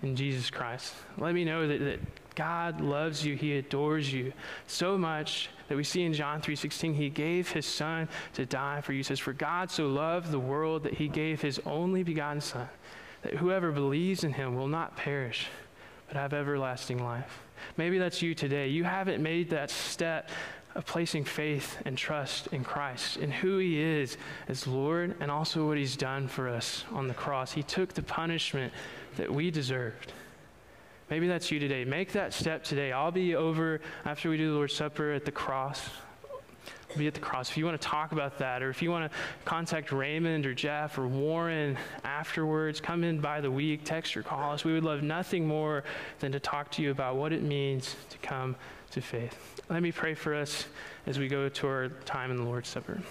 in 0.04 0.16
Jesus 0.16 0.50
Christ. 0.50 0.94
Let 1.18 1.34
me 1.34 1.46
know 1.46 1.68
that, 1.68 1.80
that 1.80 2.36
God 2.36 2.82
loves 2.82 3.26
you. 3.26 3.36
He 3.36 3.58
adores 3.58 4.14
you 4.14 4.34
so 4.68 4.98
much 4.98 5.50
that 5.70 5.76
we 5.76 5.84
see 5.84 6.04
in 6.04 6.14
John 6.14 6.42
3:16 6.42 6.94
he 6.96 7.10
gave 7.10 7.52
his 7.52 7.66
son 7.66 8.08
to 8.34 8.46
die 8.46 8.82
for 8.82 8.94
you. 8.94 9.02
Says 9.02 9.20
for 9.20 9.34
God 9.34 9.72
so 9.72 9.88
loved 9.88 10.32
the 10.32 10.40
world 10.40 10.84
that 10.84 10.96
he 10.96 11.08
gave 11.08 11.42
his 11.42 11.60
only 11.66 12.04
begotten 12.04 12.42
son 12.42 12.70
that 13.24 13.36
whoever 13.36 13.72
believes 13.72 14.24
in 14.24 14.34
him 14.34 14.56
will 14.56 14.68
not 14.68 14.98
perish 14.98 15.48
but 16.08 16.18
have 16.18 16.34
everlasting 16.34 17.04
life. 17.04 17.44
Maybe 17.78 17.98
that's 17.98 18.22
you 18.22 18.36
today. 18.36 18.68
You 18.68 18.84
haven't 18.84 19.24
made 19.24 19.50
that 19.52 19.70
step 19.70 20.30
of 20.76 20.86
placing 20.86 21.24
faith 21.24 21.78
and 21.86 21.98
trust 21.98 22.48
in 22.48 22.64
Christ, 22.64 23.18
in 23.18 23.30
who 23.30 23.58
He 23.60 23.80
is 23.80 24.18
as 24.48 24.66
Lord, 24.66 25.16
and 25.20 25.30
also 25.30 25.68
what 25.68 25.78
He's 25.78 25.96
done 25.96 26.28
for 26.28 26.50
us 26.50 26.84
on 26.92 27.08
the 27.08 27.14
cross. 27.14 27.52
He 27.52 27.64
took 27.64 27.94
the 27.94 28.02
punishment 28.02 28.74
that 29.18 29.32
we 29.32 29.52
deserved. 29.52 30.14
Maybe 31.10 31.28
that's 31.28 31.52
you 31.52 31.60
today. 31.60 31.86
Make 31.86 32.14
that 32.14 32.34
step 32.34 32.64
today. 32.64 32.92
I'll 32.92 33.12
be 33.12 33.36
over 33.36 33.82
after 34.06 34.30
we 34.30 34.38
do 34.38 34.50
the 34.50 34.56
Lord's 34.56 34.74
Supper 34.74 35.12
at 35.12 35.26
the 35.26 35.32
cross. 35.32 35.82
I'll 36.90 36.98
be 36.98 37.08
at 37.08 37.14
the 37.14 37.20
cross. 37.20 37.50
If 37.50 37.58
you 37.58 37.66
want 37.66 37.80
to 37.80 37.88
talk 37.88 38.12
about 38.12 38.38
that, 38.40 38.64
or 38.64 38.70
if 38.70 38.82
you 38.82 38.90
want 38.90 39.12
to 39.12 39.18
contact 39.46 39.92
Raymond 39.92 40.46
or 40.46 40.54
Jeff 40.54 40.98
or 40.98 41.08
Warren 41.08 41.78
afterwards, 42.04 42.80
come 42.80 43.04
in 43.04 43.20
by 43.20 43.42
the 43.42 43.52
week, 43.52 43.82
text 43.84 44.16
or 44.16 44.24
call 44.24 44.54
us. 44.54 44.64
We 44.64 44.74
would 44.74 44.84
love 44.84 45.04
nothing 45.04 45.46
more 45.46 45.84
than 46.20 46.32
to 46.32 46.40
talk 46.40 46.72
to 46.72 46.82
you 46.82 46.92
about 46.92 47.16
what 47.16 47.34
it 47.34 47.44
means 47.44 47.96
to 48.10 48.18
come 48.20 48.56
to 48.94 49.02
faith. 49.02 49.62
Let 49.70 49.82
me 49.82 49.92
pray 49.92 50.14
for 50.14 50.36
us 50.36 50.68
as 51.08 51.18
we 51.18 51.28
go 51.28 51.50
to 51.50 51.68
our 51.68 51.90
time 52.06 52.30
in 52.30 52.38
the 52.38 52.44
Lord's 52.44 52.70
Supper. 52.70 53.02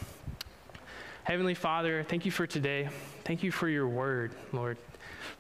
Heavenly 1.24 1.54
Father, 1.54 2.04
thank 2.04 2.24
you 2.24 2.30
for 2.30 2.46
today. 2.46 2.88
Thank 3.24 3.42
you 3.42 3.50
for 3.50 3.68
your 3.68 3.88
word, 3.88 4.32
Lord. 4.52 4.78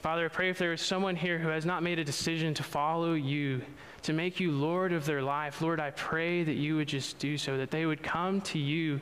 Father, 0.00 0.24
I 0.24 0.28
pray 0.28 0.50
if 0.50 0.58
there 0.58 0.72
is 0.72 0.80
someone 0.80 1.14
here 1.14 1.38
who 1.38 1.48
has 1.48 1.64
not 1.64 1.84
made 1.84 2.00
a 2.00 2.04
decision 2.04 2.54
to 2.54 2.64
follow 2.64 3.14
you, 3.14 3.62
to 4.02 4.12
make 4.12 4.40
you 4.40 4.50
Lord 4.50 4.92
of 4.92 5.06
their 5.06 5.22
life, 5.22 5.62
Lord, 5.62 5.78
I 5.78 5.90
pray 5.90 6.42
that 6.42 6.54
you 6.54 6.74
would 6.74 6.88
just 6.88 7.20
do 7.20 7.38
so, 7.38 7.56
that 7.56 7.70
they 7.70 7.86
would 7.86 8.02
come 8.02 8.40
to 8.40 8.58
you, 8.58 9.00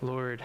Lord, 0.00 0.42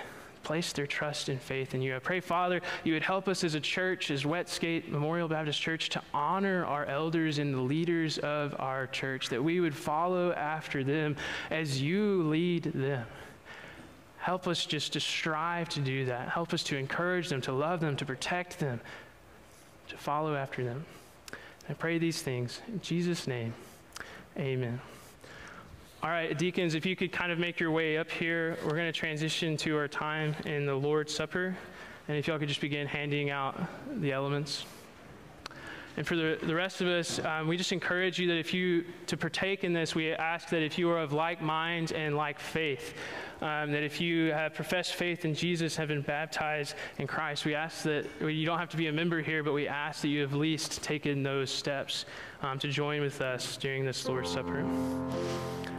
place 0.47 0.71
their 0.71 0.87
trust 0.87 1.27
and 1.27 1.41
faith 1.41 1.75
in 1.75 1.81
you. 1.81 1.93
I 1.93 1.99
pray, 1.99 2.21
Father, 2.21 2.61
you 2.85 2.93
would 2.93 3.03
help 3.03 3.27
us 3.27 3.43
as 3.43 3.53
a 3.53 3.59
church, 3.59 4.11
as 4.11 4.25
Westgate 4.25 4.89
Memorial 4.89 5.27
Baptist 5.27 5.61
Church, 5.61 5.89
to 5.89 6.01
honor 6.13 6.63
our 6.63 6.85
elders 6.85 7.37
and 7.37 7.53
the 7.53 7.59
leaders 7.59 8.17
of 8.19 8.55
our 8.57 8.87
church, 8.87 9.27
that 9.27 9.43
we 9.43 9.59
would 9.59 9.75
follow 9.75 10.31
after 10.31 10.85
them 10.85 11.17
as 11.51 11.81
you 11.81 12.23
lead 12.23 12.63
them. 12.63 13.05
Help 14.19 14.47
us 14.47 14.65
just 14.65 14.93
to 14.93 15.01
strive 15.01 15.67
to 15.67 15.81
do 15.81 16.05
that. 16.05 16.29
Help 16.29 16.53
us 16.53 16.63
to 16.63 16.77
encourage 16.77 17.27
them, 17.27 17.41
to 17.41 17.51
love 17.51 17.81
them, 17.81 17.97
to 17.97 18.05
protect 18.05 18.57
them, 18.57 18.79
to 19.89 19.97
follow 19.97 20.33
after 20.33 20.63
them. 20.63 20.85
I 21.67 21.73
pray 21.73 21.97
these 21.97 22.21
things 22.21 22.61
in 22.69 22.79
Jesus' 22.79 23.27
name. 23.27 23.53
Amen. 24.37 24.79
All 26.03 26.11
right, 26.11 26.37
deacons, 26.37 26.75
if 26.75 26.85
you 26.85 26.95
could 26.95 27.11
kind 27.11 27.31
of 27.31 27.39
make 27.39 27.59
your 27.59 27.71
way 27.71 27.97
up 27.97 28.11
here, 28.11 28.55
we're 28.63 28.75
going 28.75 28.85
to 28.85 28.91
transition 28.91 29.57
to 29.57 29.75
our 29.75 29.87
time 29.87 30.35
in 30.45 30.67
the 30.67 30.75
Lord's 30.75 31.11
Supper. 31.13 31.57
And 32.07 32.15
if 32.15 32.27
y'all 32.27 32.37
could 32.37 32.49
just 32.49 32.61
begin 32.61 32.85
handing 32.85 33.31
out 33.31 33.59
the 33.99 34.11
elements. 34.11 34.65
And 35.97 36.05
for 36.05 36.15
the, 36.15 36.37
the 36.43 36.53
rest 36.53 36.79
of 36.79 36.87
us, 36.87 37.19
um, 37.25 37.47
we 37.47 37.57
just 37.57 37.71
encourage 37.71 38.19
you 38.19 38.27
that 38.27 38.37
if 38.37 38.53
you, 38.53 38.85
to 39.07 39.17
partake 39.17 39.63
in 39.63 39.73
this, 39.73 39.95
we 39.95 40.11
ask 40.11 40.49
that 40.49 40.61
if 40.61 40.77
you 40.77 40.91
are 40.91 40.99
of 40.99 41.11
like 41.11 41.41
mind 41.41 41.91
and 41.91 42.15
like 42.15 42.39
faith, 42.39 42.93
um, 43.41 43.71
that 43.71 43.81
if 43.81 43.99
you 43.99 44.31
have 44.31 44.53
professed 44.53 44.93
faith 44.93 45.25
in 45.25 45.33
Jesus, 45.33 45.75
have 45.75 45.87
been 45.87 46.03
baptized 46.03 46.75
in 46.99 47.07
Christ, 47.07 47.45
we 47.45 47.55
ask 47.55 47.81
that 47.83 48.05
you 48.21 48.45
don't 48.45 48.59
have 48.59 48.69
to 48.69 48.77
be 48.77 48.87
a 48.87 48.91
member 48.91 49.21
here, 49.23 49.41
but 49.41 49.53
we 49.53 49.67
ask 49.67 50.01
that 50.01 50.09
you 50.09 50.21
have 50.21 50.33
at 50.33 50.39
least 50.39 50.83
taken 50.83 51.23
those 51.23 51.49
steps 51.49 52.05
um, 52.43 52.59
to 52.59 52.67
join 52.67 53.01
with 53.01 53.19
us 53.21 53.57
during 53.57 53.83
this 53.83 54.07
Lord's 54.07 54.31
Supper. 54.31 54.59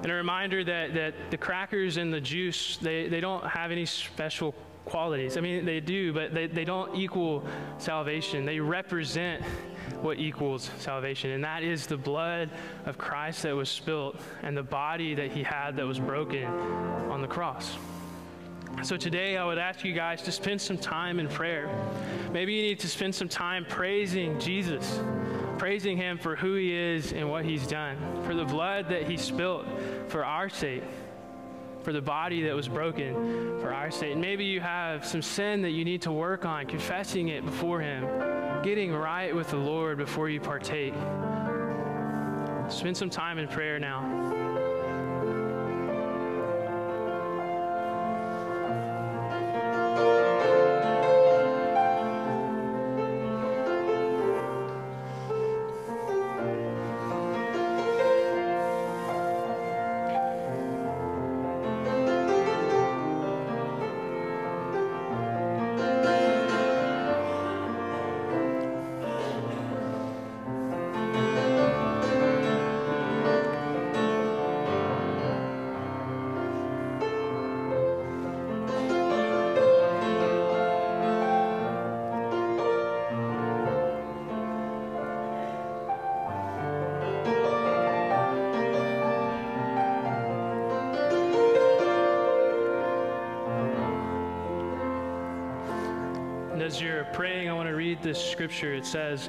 And 0.03 0.11
a 0.11 0.15
reminder 0.15 0.65
that, 0.65 0.95
that 0.95 1.15
the 1.31 1.37
crackers 1.37 1.97
and 1.97 2.13
the 2.13 2.21
juice, 2.21 2.77
they, 2.79 3.09
they 3.09 3.21
don't 3.21 3.47
have 3.47 3.71
any 3.71 3.87
special 3.87 4.53
qualities. 4.85 5.37
I 5.37 5.41
mean, 5.43 5.65
they 5.65 5.81
do, 5.81 6.13
but 6.13 6.35
they, 6.35 6.47
they 6.47 6.65
don't 6.65 6.97
equal 6.97 7.45
salvation. 7.79 8.45
They 8.45 8.59
represent 8.59 9.45
what 10.03 10.19
equals 10.19 10.71
salvation, 10.79 11.31
and 11.31 11.45
that 11.45 11.63
is 11.63 11.87
the 11.87 11.97
blood 11.97 12.51
of 12.87 12.99
Christ 12.99 13.43
that 13.43 13.55
was 13.55 13.69
spilt 13.69 14.17
and 14.43 14.57
the 14.57 14.63
body 14.63 15.15
that 15.15 15.31
he 15.31 15.43
had 15.43 15.77
that 15.77 15.87
was 15.87 15.99
broken 15.99 16.45
on 16.45 17.21
the 17.21 17.29
cross. 17.29 17.77
So 18.83 18.97
today, 18.97 19.37
I 19.37 19.45
would 19.45 19.59
ask 19.59 19.85
you 19.85 19.93
guys 19.93 20.23
to 20.23 20.33
spend 20.33 20.61
some 20.61 20.79
time 20.79 21.19
in 21.19 21.29
prayer. 21.29 21.69
Maybe 22.33 22.55
you 22.55 22.63
need 22.63 22.79
to 22.81 22.89
spend 22.89 23.15
some 23.15 23.29
time 23.29 23.67
praising 23.69 24.39
Jesus, 24.39 25.01
praising 25.57 25.97
him 25.97 26.17
for 26.17 26.37
who 26.37 26.55
he 26.55 26.73
is 26.73 27.13
and 27.13 27.29
what 27.29 27.45
he's 27.45 27.67
done, 27.67 27.97
for 28.25 28.35
the 28.35 28.45
blood 28.45 28.89
that 28.91 29.11
he 29.11 29.17
spilt 29.17 29.67
for 30.07 30.25
our 30.25 30.49
sake 30.49 30.85
for 31.89 31.95
the 31.95 32.03
body 32.03 32.43
that 32.43 32.55
was 32.55 32.69
broken 32.69 33.15
for 33.63 33.73
our 33.73 33.91
sake. 33.91 34.15
Maybe 34.15 34.45
you 34.45 34.61
have 34.61 35.07
some 35.07 35.23
sin 35.23 35.63
that 35.63 35.71
you 35.71 35.87
need 35.87 36.03
to 36.03 36.13
work 36.13 36.45
on, 36.45 36.67
confessing 36.67 37.29
it 37.29 37.47
before 37.47 37.81
Him, 37.81 38.05
getting 38.63 38.93
right 38.93 39.35
with 39.35 39.49
the 39.49 39.57
Lord 39.57 39.97
before 39.97 40.29
you 40.29 40.39
partake. 40.39 40.93
Spend 42.69 42.95
some 42.95 43.09
time 43.09 43.39
in 43.39 43.49
prayer 43.49 43.79
now. 43.79 44.38
To 97.69 97.77
read 97.77 98.03
this 98.03 98.23
scripture. 98.23 98.75
It 98.75 98.87
says, 98.87 99.29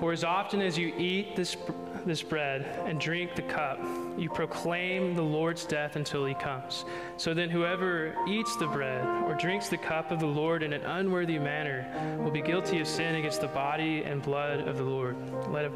For 0.00 0.12
as 0.12 0.24
often 0.24 0.60
as 0.60 0.78
you 0.78 0.92
eat 0.96 1.36
this, 1.36 1.56
this 2.04 2.22
bread 2.22 2.62
and 2.86 3.00
drink 3.00 3.34
the 3.34 3.42
cup, 3.42 3.78
you 4.16 4.28
proclaim 4.28 5.14
the 5.14 5.22
Lord's 5.22 5.64
death 5.64 5.96
until 5.96 6.24
he 6.24 6.34
comes. 6.34 6.84
So 7.16 7.34
then, 7.34 7.50
whoever 7.50 8.14
eats 8.26 8.56
the 8.56 8.66
bread 8.66 9.04
or 9.24 9.34
drinks 9.34 9.68
the 9.68 9.76
cup 9.76 10.10
of 10.10 10.20
the 10.20 10.26
Lord 10.26 10.62
in 10.62 10.72
an 10.72 10.82
unworthy 10.82 11.38
manner 11.38 11.86
will 12.18 12.30
be 12.30 12.42
guilty 12.42 12.80
of 12.80 12.88
sin 12.88 13.16
against 13.16 13.40
the 13.40 13.48
body 13.48 14.02
and 14.02 14.22
blood 14.22 14.66
of 14.66 14.76
the 14.76 14.84
Lord. 14.84 15.16
Let 15.48 15.64
a 15.64 15.72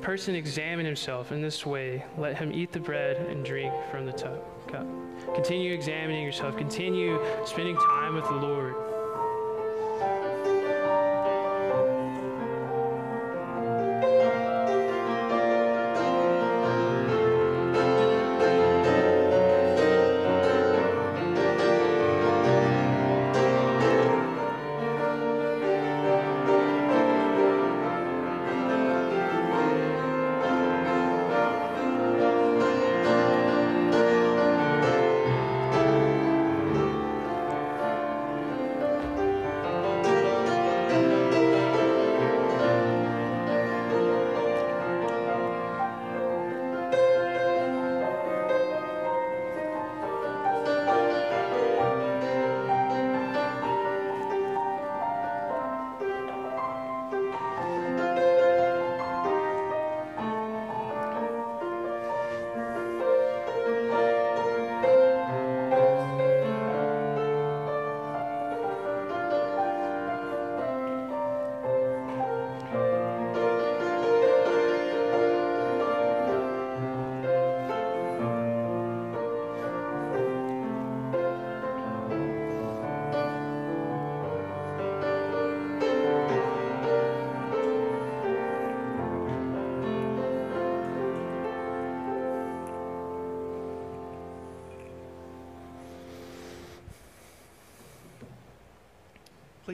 person 0.00 0.34
examine 0.34 0.86
himself 0.86 1.32
in 1.32 1.42
this 1.42 1.66
way. 1.66 2.04
Let 2.16 2.36
him 2.36 2.52
eat 2.52 2.72
the 2.72 2.80
bread 2.80 3.16
and 3.16 3.44
drink 3.44 3.72
from 3.90 4.06
the 4.06 4.12
cup. 4.12 4.86
Continue 5.34 5.72
examining 5.72 6.24
yourself. 6.24 6.56
Continue 6.56 7.18
spending 7.44 7.76
time 7.76 8.14
with 8.14 8.24
the 8.24 8.36
Lord. 8.36 8.85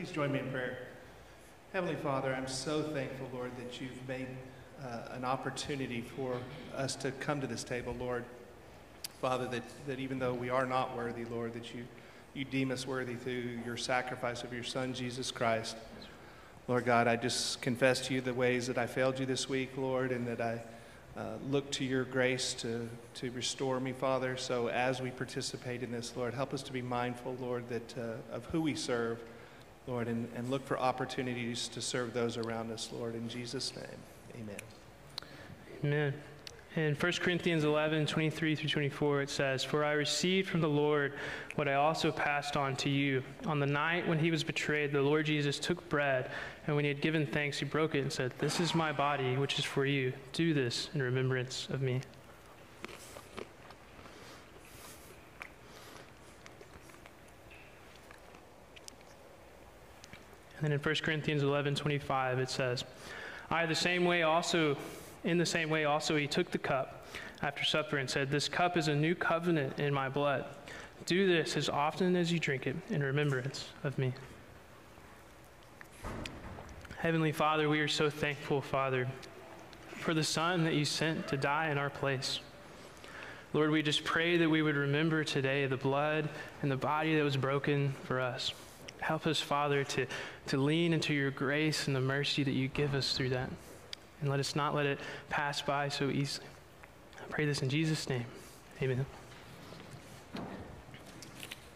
Please 0.03 0.11
join 0.11 0.33
me 0.33 0.41
in 0.41 0.51
prayer. 0.51 0.79
Heavenly 1.73 1.95
Father, 1.95 2.35
I'm 2.35 2.49
so 2.49 2.83
thankful, 2.83 3.29
Lord, 3.33 3.53
that 3.57 3.81
you've 3.81 4.09
made 4.09 4.27
uh, 4.85 5.15
an 5.15 5.25
opportunity 5.25 6.01
for 6.01 6.39
us 6.75 6.97
to 6.97 7.13
come 7.13 7.41
to 7.41 7.47
this 7.47 7.63
table, 7.63 7.95
Lord. 8.01 8.25
Father, 9.21 9.47
that, 9.47 9.63
that 9.87 10.01
even 10.01 10.19
though 10.19 10.35
we 10.35 10.51
are 10.51 10.67
not 10.67 10.97
worthy, 10.97 11.25
Lord, 11.25 11.55
that 11.55 11.73
you, 11.73 11.85
you 12.35 12.45
deem 12.45 12.73
us 12.73 12.85
worthy 12.85 13.15
through 13.15 13.61
your 13.65 13.77
sacrifice 13.77 14.43
of 14.43 14.53
your 14.53 14.65
Son, 14.65 14.93
Jesus 14.93 15.31
Christ. 15.31 15.77
Lord 16.67 16.85
God, 16.85 17.07
I 17.07 17.15
just 17.15 17.63
confess 17.63 18.05
to 18.09 18.15
you 18.15 18.21
the 18.21 18.35
ways 18.35 18.67
that 18.67 18.79
I 18.79 18.89
failed 18.89 19.21
you 19.21 19.27
this 19.27 19.49
week, 19.49 19.71
Lord, 19.77 20.11
and 20.11 20.27
that 20.27 20.41
I 20.41 20.63
uh, 21.17 21.35
look 21.49 21.71
to 21.73 21.85
your 21.85 22.03
grace 22.03 22.55
to, 22.55 22.89
to 23.15 23.31
restore 23.31 23.79
me, 23.79 23.93
Father. 23.93 24.37
So 24.37 24.67
as 24.67 25.01
we 25.01 25.13
participate 25.13 25.85
in 25.85 25.93
this, 25.93 26.13
Lord, 26.17 26.35
help 26.35 26.53
us 26.53 26.65
to 26.65 26.73
be 26.73 26.83
mindful, 26.83 27.37
Lord, 27.41 27.69
that, 27.69 27.97
uh, 27.97 28.35
of 28.35 28.47
who 28.47 28.63
we 28.63 28.75
serve 28.75 29.21
Lord, 29.87 30.09
and, 30.09 30.29
and 30.37 30.49
look 30.51 30.65
for 30.65 30.79
opportunities 30.79 31.69
to 31.69 31.81
serve 31.81 32.15
those 32.15 32.37
around 32.37 32.71
us, 32.71 32.91
Lord. 32.93 33.15
In 33.15 33.29
Jesus' 33.29 33.75
name, 33.75 34.43
amen. 34.43 34.57
Amen. 35.85 36.15
In 36.75 36.95
1 36.95 37.13
Corinthians 37.21 37.65
11, 37.65 38.07
23 38.07 38.55
through 38.55 38.69
24, 38.69 39.23
it 39.23 39.31
says, 39.31 39.63
For 39.63 39.85
I 39.85 39.93
received 39.93 40.49
from 40.49 40.63
the 40.63 40.69
Lord 40.69 41.13
what 41.57 41.69
I 41.69 41.75
also 41.75 42.11
passed 42.11 42.57
on 42.57 42.77
to 42.77 42.89
you. 42.89 43.23
On 43.45 43.61
the 43.61 43.67
night 43.67 44.09
when 44.09 44.19
he 44.19 44.31
was 44.31 44.43
betrayed, 44.43 44.91
the 44.91 45.03
Lord 45.03 45.27
Jesus 45.27 45.59
took 45.59 45.87
bread, 45.91 46.31
and 46.67 46.75
when 46.75 46.87
he 46.87 46.89
had 46.89 47.03
given 47.03 47.27
thanks, 47.27 47.59
he 47.59 47.67
broke 47.67 47.95
it 47.95 48.01
and 48.01 48.11
said, 48.11 48.33
This 48.39 48.59
is 48.59 48.75
my 48.75 48.91
body, 48.91 49.37
which 49.37 49.59
is 49.59 49.67
for 49.67 49.85
you. 49.85 50.15
Do 50.33 50.55
this 50.55 50.89
in 50.95 51.03
remembrance 51.03 51.69
of 51.69 51.83
me. 51.83 52.01
And 60.63 60.73
in 60.73 60.79
1 60.79 60.95
Corinthians 60.97 61.43
11 61.43 61.75
25, 61.75 62.39
it 62.39 62.51
says, 62.51 62.85
I, 63.51 63.67
the 63.67 63.75
same 63.75 64.05
way 64.05 64.23
also, 64.23 64.77
in 65.25 65.39
the 65.39 65.47
same 65.47 65.69
way 65.69 65.85
also, 65.85 66.17
he 66.17 66.27
took 66.27 66.51
the 66.51 66.59
cup 66.59 67.07
after 67.43 67.65
supper 67.65 67.99
and 67.99 68.09
said, 68.09 68.31
This 68.31 68.49
cup 68.49 68.77
is 68.77 68.89
a 68.89 68.95
new 68.95 69.15
covenant 69.15 69.79
in 69.79 69.93
my 69.93 70.09
blood. 70.09 70.45
Do 71.07 71.27
this 71.27 71.57
as 71.57 71.69
often 71.69 72.15
as 72.15 72.33
you 72.33 72.39
drink 72.39 72.67
it 72.67 72.77
in 72.91 73.03
remembrance 73.03 73.69
of 73.83 73.99
me. 73.99 74.13
Heavenly 76.99 77.33
Father, 77.33 77.69
we 77.69 77.81
are 77.81 77.89
so 77.89 78.09
thankful, 78.09 78.61
Father, 78.61 79.09
for 79.89 80.15
the 80.15 80.23
Son 80.23 80.63
that 80.65 80.75
you 80.75 80.85
sent 80.85 81.27
to 81.29 81.37
die 81.37 81.71
in 81.71 81.79
our 81.79 81.91
place. 81.91 82.39
Lord, 83.53 83.71
we 83.71 83.83
just 83.83 84.05
pray 84.05 84.39
that 84.39 84.49
we 84.49 84.63
would 84.63 84.77
remember 84.77 85.25
today 85.25 85.67
the 85.67 85.77
blood 85.77 86.29
and 86.63 86.71
the 86.71 86.77
body 86.77 87.17
that 87.17 87.25
was 87.25 87.37
broken 87.37 87.93
for 88.05 88.21
us. 88.21 88.55
Help 89.03 89.27
us, 89.27 89.41
Father, 89.41 89.83
to, 89.83 90.07
to 90.47 90.57
lean 90.57 90.93
into 90.93 91.13
your 91.13 91.33
grace 91.33 91.89
and 91.89 91.97
the 91.97 92.01
mercy 92.01 92.45
that 92.45 92.53
you 92.53 92.69
give 92.69 92.95
us 92.95 93.17
through 93.17 93.31
that. 93.31 93.51
And 94.21 94.31
let 94.31 94.39
us 94.39 94.55
not 94.55 94.77
let 94.77 94.87
it 94.87 95.01
pass 95.29 95.61
by 95.61 95.89
so 95.89 96.09
easily. 96.09 96.47
I 97.19 97.25
pray 97.29 97.45
this 97.45 97.63
in 97.63 97.69
Jesus' 97.69 98.09
name. 98.09 98.25
Amen. 98.81 99.05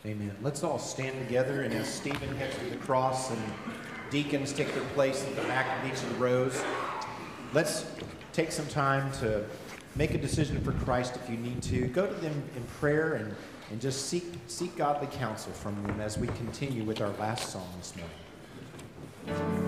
Amen. 0.05 0.37
Let's 0.41 0.63
all 0.63 0.79
stand 0.79 1.19
together, 1.27 1.63
and 1.63 1.75
as 1.75 1.93
Stephen 1.93 2.37
heads 2.37 2.57
to 2.59 2.71
the 2.71 2.77
cross 2.77 3.33
and 3.33 3.43
deacons 4.09 4.53
take 4.53 4.73
their 4.73 4.85
place 4.91 5.25
at 5.25 5.35
the 5.35 5.43
back 5.43 5.83
of 5.83 5.91
each 5.91 6.01
of 6.01 6.09
the 6.11 6.15
rows, 6.15 6.63
let's 7.53 7.87
take 8.33 8.53
some 8.53 8.69
time 8.69 9.11
to 9.15 9.45
make 9.97 10.15
a 10.15 10.19
decision 10.19 10.61
for 10.61 10.71
Christ 10.71 11.17
if 11.17 11.29
you 11.29 11.37
need 11.39 11.61
to. 11.65 11.89
Go 11.89 12.07
to 12.07 12.15
them 12.15 12.41
in 12.55 12.63
prayer 12.79 13.15
and 13.15 13.35
and 13.71 13.81
just 13.81 14.07
seek, 14.09 14.25
seek 14.47 14.77
godly 14.77 15.09
counsel 15.09 15.53
from 15.53 15.83
them 15.83 16.01
as 16.01 16.19
we 16.19 16.29
continue 16.29 16.85
with 16.85 17.01
our 17.01 17.11
last 17.19 17.51
song 17.51 17.69
this 17.79 17.95
morning. 17.97 19.66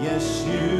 yes, 0.00 0.44
you. 0.46 0.79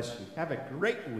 Bless 0.00 0.20
you. 0.20 0.26
Have 0.36 0.50
a 0.50 0.56
great 0.68 1.08
week. 1.12 1.15